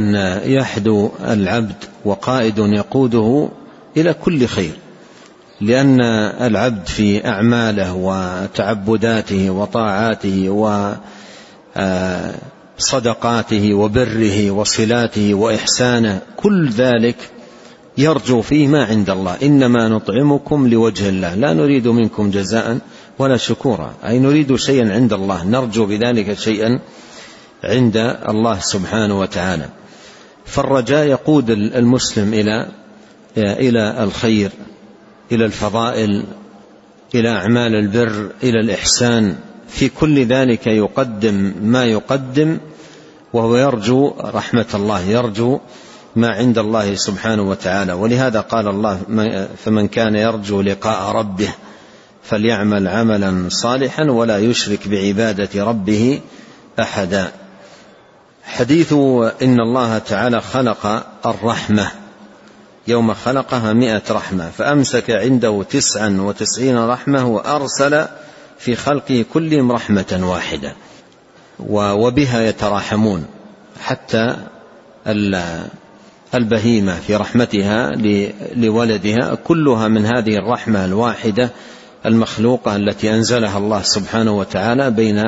يحدو 0.44 1.10
العبد 1.20 1.84
وقائد 2.04 2.58
يقوده 2.58 3.48
إلى 3.96 4.14
كل 4.14 4.46
خير. 4.46 4.72
لأن 5.60 6.00
العبد 6.40 6.86
في 6.86 7.28
أعماله 7.28 7.94
وتعبداته 7.94 9.50
وطاعاته 9.50 10.48
وصدقاته 11.76 13.74
وبره 13.74 14.50
وصلاته 14.50 15.34
وإحسانه 15.34 16.20
كل 16.36 16.70
ذلك 16.70 17.16
يرجو 17.98 18.40
فيه 18.40 18.68
ما 18.68 18.84
عند 18.84 19.10
الله. 19.10 19.36
إنما 19.42 19.88
نطعمكم 19.88 20.68
لوجه 20.68 21.08
الله. 21.08 21.34
لا 21.34 21.52
نريد 21.52 21.88
منكم 21.88 22.30
جزاء 22.30 22.78
ولا 23.18 23.36
شكورا. 23.36 23.94
أي 24.06 24.18
نريد 24.18 24.56
شيئا 24.56 24.92
عند 24.92 25.12
الله. 25.12 25.44
نرجو 25.44 25.86
بذلك 25.86 26.38
شيئا 26.38 26.80
عند 27.64 27.96
الله 28.28 28.58
سبحانه 28.58 29.20
وتعالى. 29.20 29.68
فالرجاء 30.44 31.06
يقود 31.06 31.50
المسلم 31.50 32.34
إلى 32.34 32.68
إلى 33.38 34.04
الخير 34.04 34.50
إلى 35.32 35.44
الفضائل 35.44 36.24
إلى 37.14 37.28
أعمال 37.28 37.74
البر 37.74 38.30
إلى 38.42 38.60
الإحسان. 38.60 39.36
في 39.70 39.88
كل 39.88 40.26
ذلك 40.26 40.66
يقدم 40.66 41.54
ما 41.62 41.84
يقدم 41.84 42.58
وهو 43.32 43.56
يرجو 43.56 44.14
رحمة 44.20 44.66
الله 44.74 45.00
يرجو 45.00 45.60
ما 46.16 46.28
عند 46.28 46.58
الله 46.58 46.94
سبحانه 46.94 47.42
وتعالى. 47.42 47.92
ولهذا 47.92 48.40
قال 48.40 48.68
الله 48.68 49.00
فمن 49.64 49.88
كان 49.88 50.14
يرجو 50.14 50.62
لقاء 50.62 51.16
ربه 51.16 51.48
فليعمل 52.22 52.88
عملا 52.88 53.48
صالحا 53.48 54.04
ولا 54.04 54.38
يشرك 54.38 54.88
بعبادة 54.88 55.64
ربه 55.64 56.20
أحدا. 56.80 57.32
حديث 58.44 58.92
إن 59.42 59.60
الله 59.60 59.98
تعالى 59.98 60.40
خلق 60.40 61.06
الرحمة 61.26 61.90
يوم 62.86 63.14
خلقها 63.14 63.72
مئة 63.72 64.02
رحمة 64.10 64.50
فأمسك 64.58 65.10
عنده 65.10 65.64
تسعا 65.70 66.16
وتسعين 66.20 66.78
رحمة 66.78 67.26
وأرسل 67.26 68.06
في 68.60 68.76
خلقه 68.76 69.24
كلهم 69.32 69.72
رحمة 69.72 70.20
واحدة. 70.22 70.74
وبها 71.68 72.42
يتراحمون. 72.42 73.26
حتى 73.80 74.36
البهيمة 76.34 76.94
في 77.06 77.16
رحمتها 77.16 77.92
لولدها 78.54 79.34
كلها 79.34 79.88
من 79.88 80.06
هذه 80.06 80.36
الرحمة 80.36 80.84
الواحدة 80.84 81.50
المخلوقة 82.06 82.76
التي 82.76 83.14
أنزلها 83.14 83.58
الله 83.58 83.82
سبحانه 83.82 84.38
وتعالى 84.38 84.90
بين 84.90 85.22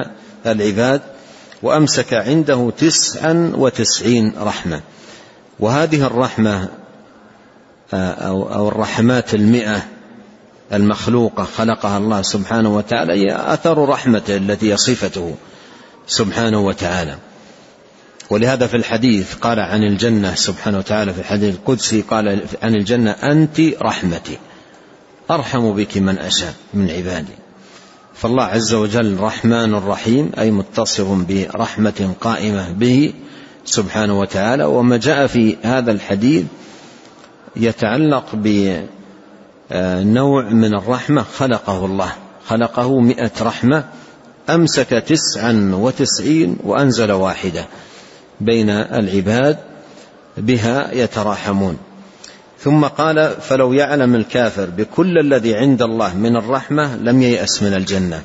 العباد 0.47 1.01
وأمسك 1.63 2.15
عنده 2.15 2.73
تسعا 2.79 3.53
وتسعين 3.57 4.33
رحمة. 4.39 4.81
وهذه 5.61 6.07
الرحمة 6.07 6.69
أو 7.95 8.69
الرحمات 8.69 9.35
المئة 9.35 9.83
المخلوقة 10.73 11.45
خلقها 11.45 11.99
الله 11.99 12.23
سبحانه 12.23 12.77
وتعالى 12.77 13.13
هي 13.13 13.55
أثر 13.55 13.89
رحمته 13.89 14.37
التي 14.37 14.77
صفته 14.77 15.35
سبحانه 16.07 16.61
وتعالى. 16.61 17.17
ولهذا 18.31 18.67
في 18.67 18.77
الحديث 18.77 19.35
قال 19.35 19.61
عن 19.61 19.83
الجنة 19.83 20.35
سبحانه 20.35 20.79
وتعالى 20.79 21.13
في 21.13 21.21
الحديث 21.21 21.55
القدسي 21.55 22.01
قال 22.01 22.41
عن 22.63 22.75
الجنة 22.75 23.11
أنت 23.11 23.61
رحمتي 23.83 24.39
أرحم 25.31 25.73
بك 25.73 25.99
من 25.99 26.19
أشاء 26.19 26.55
من 26.75 26.91
عبادي. 26.91 27.33
فالله 28.15 28.43
عز 28.43 28.75
وجل 28.75 29.21
رحمن 29.21 29.75
رحيم 29.75 30.31
أي 30.39 30.51
متصف 30.51 31.07
برحمة 31.29 32.15
قائمة 32.21 32.73
به 32.73 33.13
سبحانه 33.65 34.21
وتعالى. 34.21 34.65
وما 34.65 34.97
جاء 34.97 35.27
في 35.27 35.57
هذا 35.63 35.93
الحديث 35.93 36.45
يتعلق 37.57 38.35
بنوع 39.73 40.43
من 40.43 40.75
الرحمة 40.75 41.23
خلقه 41.23 41.85
الله. 41.85 42.13
خلقه 42.47 43.01
مئة 43.01 43.31
رحمة 43.41 43.85
أمسك 44.51 44.89
تسعا 44.89 45.71
وتسعين 45.75 46.57
وأنزل 46.65 47.13
واحدة 47.13 47.67
بين 48.41 48.71
العباد 48.71 49.59
بها 50.37 50.95
يتراحمون. 50.95 51.77
ثم 52.61 52.85
قال 52.85 53.31
فلو 53.41 53.73
يعلم 53.73 54.15
الكافر 54.15 54.71
بكل 54.71 55.19
الذي 55.19 55.55
عند 55.57 55.83
الله 55.83 56.17
من 56.17 56.37
الرحمة 56.37 56.97
لم 56.97 57.23
ييأس 57.23 57.63
من 57.63 57.75
الجنة. 57.75 58.23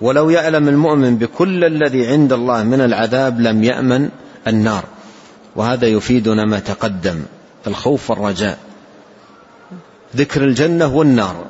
ولو 0.00 0.30
يعلم 0.30 0.68
المؤمن 0.68 1.18
بكل 1.18 1.64
الذي 1.64 2.06
عند 2.06 2.32
الله 2.32 2.62
من 2.62 2.80
العذاب 2.80 3.40
لم 3.40 3.64
يأمن 3.64 4.08
النار. 4.46 4.84
وهذا 5.56 5.86
يفيدنا 5.86 6.44
ما 6.44 6.58
تقدم 6.58 7.22
الخوف 7.66 8.10
والرجاء. 8.10 8.58
ذكر 10.16 10.44
الجنة 10.44 10.96
والنار. 10.96 11.46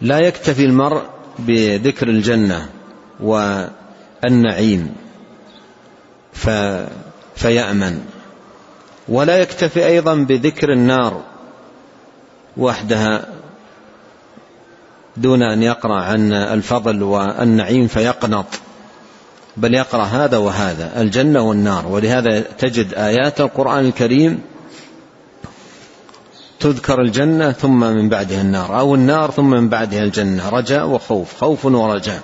لا 0.00 0.18
يكتفي 0.18 0.64
المرء 0.64 1.02
بذكر 1.38 2.08
الجنة 2.08 2.68
والنعيم. 3.20 4.94
ف 6.32 6.50
فيأمن. 7.36 8.00
ولا 9.08 9.38
يكتفي 9.38 9.86
أيضا 9.86 10.14
بذكر 10.14 10.72
النار 10.72 11.22
وحدها 12.56 13.26
دون 15.16 15.42
أن 15.42 15.62
يقرأ 15.62 16.02
عن 16.02 16.32
الفضل 16.32 17.02
والنعيم 17.02 17.86
فيقنط. 17.86 18.46
بل 19.56 19.74
يقرأ 19.74 20.04
هذا 20.04 20.36
وهذا 20.36 21.00
الجنة 21.00 21.40
والنار. 21.42 21.86
ولهذا 21.86 22.40
تجد 22.40 22.94
آيات 22.94 23.40
القرآن 23.40 23.86
الكريم 23.86 24.42
تذكر 26.60 27.00
الجنة 27.00 27.52
ثم 27.52 27.80
من 27.80 28.08
بعدها 28.08 28.40
النار 28.40 28.78
أو 28.78 28.94
النار 28.94 29.30
ثم 29.30 29.50
من 29.50 29.68
بعدها 29.68 30.02
الجنة 30.02 30.48
رجاء 30.48 30.86
وخوف 30.86 31.36
خوف 31.40 31.64
ورجاء. 31.64 32.20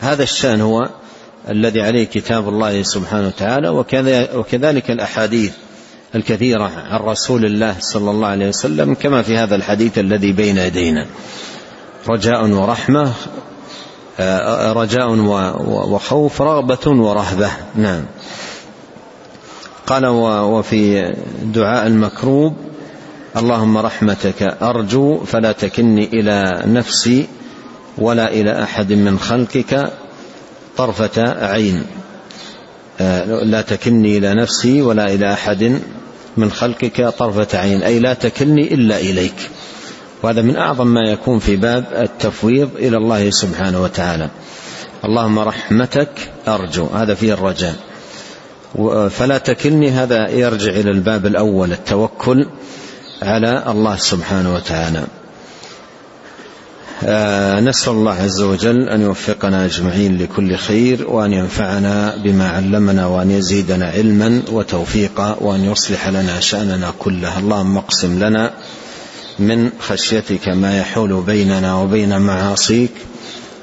هذا 0.00 0.22
الشأن 0.22 0.60
هو 0.60 0.88
الذي 1.48 1.82
عليه 1.82 2.04
كتاب 2.04 2.48
الله 2.48 2.82
سبحانه 2.82 3.26
وتعالى 3.26 3.68
وكذلك 4.34 4.90
الأحاديث 4.90 5.52
الكثيرة 6.14 6.72
عن 6.90 7.00
رسول 7.00 7.44
الله 7.44 7.76
صلى 7.80 8.10
الله 8.10 8.28
عليه 8.28 8.48
وسلم 8.48 8.94
كما 8.94 9.22
في 9.22 9.38
هذا 9.38 9.54
الحديث 9.54 9.98
الذي 9.98 10.32
بين 10.32 10.58
يدينا. 10.58 11.06
رجاء 12.08 12.50
ورحمة 12.50 13.12
آه، 14.20 14.72
رجاء 14.72 15.10
وخوف 15.66 16.42
رغبة 16.42 16.86
ورهبة. 16.86 17.50
نعم. 17.74 18.04
قال 19.86 20.06
وفي 20.06 21.12
دعاء 21.42 21.86
المكروب 21.86 22.56
اللهم 23.38 23.78
رحمتك 23.78 24.42
أرجو 24.62 25.24
فلا 25.24 25.52
تكني 25.52 26.04
إلى 26.04 26.62
نفسي 26.66 27.26
ولا 27.98 28.32
إلى 28.32 28.62
أحد 28.62 28.92
من 28.92 29.18
خلقك 29.18 29.92
طرفة 30.76 31.46
عين. 31.46 31.82
آه، 33.00 33.24
لا 33.24 33.62
تكلني 33.62 34.18
إلى 34.18 34.34
نفسي 34.34 34.82
ولا 34.82 35.14
إلى 35.14 35.32
أحد 35.32 35.80
من 36.36 36.50
خلقك 36.50 37.08
طرفة 37.18 37.58
عين. 37.58 37.82
أي 37.82 37.98
لا 37.98 38.14
تكلني 38.14 38.74
إلا 38.74 38.98
إليك. 38.98 39.50
وهذا 40.22 40.42
من 40.42 40.56
أعظم 40.56 40.86
ما 40.86 41.10
يكون 41.10 41.38
في 41.38 41.56
باب 41.56 41.84
التفويض 41.92 42.70
إلى 42.76 42.96
الله 42.96 43.30
سبحانه 43.30 43.82
وتعالى. 43.82 44.28
اللهم 45.04 45.38
رحمتك 45.38 46.30
أرجو. 46.48 46.86
هذا 46.86 47.14
فيه 47.14 47.32
الرجاء. 47.32 47.74
فلا 49.10 49.38
تكلني 49.38 49.90
هذا 49.90 50.30
يرجع 50.30 50.70
إلى 50.70 50.90
الباب 50.90 51.26
الأول 51.26 51.72
التوكل. 51.72 52.46
على 53.22 53.64
الله 53.68 53.96
سبحانه 53.96 54.54
وتعالى. 54.54 55.06
آه، 57.04 57.60
نسأل 57.60 57.92
الله 57.92 58.12
عز 58.12 58.40
وجل 58.42 58.88
أن 58.88 59.02
يوفقنا 59.02 59.64
أجمعين 59.64 60.18
لكل 60.18 60.56
خير 60.56 61.10
وأن 61.10 61.32
ينفعنا 61.32 62.16
بما 62.16 62.48
علمنا 62.48 63.06
وأن 63.06 63.30
يزيدنا 63.30 63.86
علما 63.86 64.42
وتوفيقا 64.52 65.36
وأن 65.40 65.64
يصلح 65.64 66.08
لنا 66.08 66.40
شأننا 66.40 66.92
كله. 66.98 67.38
اللهم 67.38 67.76
اقسم 67.76 68.24
لنا 68.24 68.50
من 69.38 69.70
خشيتك 69.80 70.48
ما 70.48 70.78
يحول 70.78 71.22
بيننا 71.26 71.74
وبين 71.74 72.18
معاصيك 72.18 72.92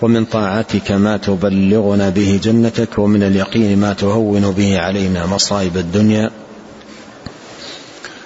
ومن 0.01 0.25
طاعتك 0.25 0.91
ما 0.91 1.17
تبلغنا 1.17 2.09
به 2.09 2.39
جنتك 2.43 2.97
ومن 2.97 3.23
اليقين 3.23 3.79
ما 3.79 3.93
تهون 3.93 4.51
به 4.51 4.79
علينا 4.79 5.25
مصائب 5.25 5.77
الدنيا. 5.77 6.31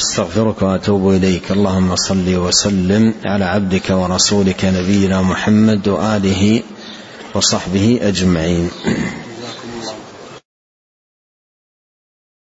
أستغفرك 0.00 0.62
وأتوب 0.62 1.10
إليك. 1.10 1.52
اللهم 1.52 1.96
صل 1.96 2.36
وسلم 2.36 3.14
على 3.24 3.44
عبدك 3.44 3.90
ورسولك 3.90 4.64
نبينا 4.64 5.22
محمد 5.22 5.88
وآله 5.88 6.62
وصحبه 7.34 7.98
أجمعين. 8.02 8.70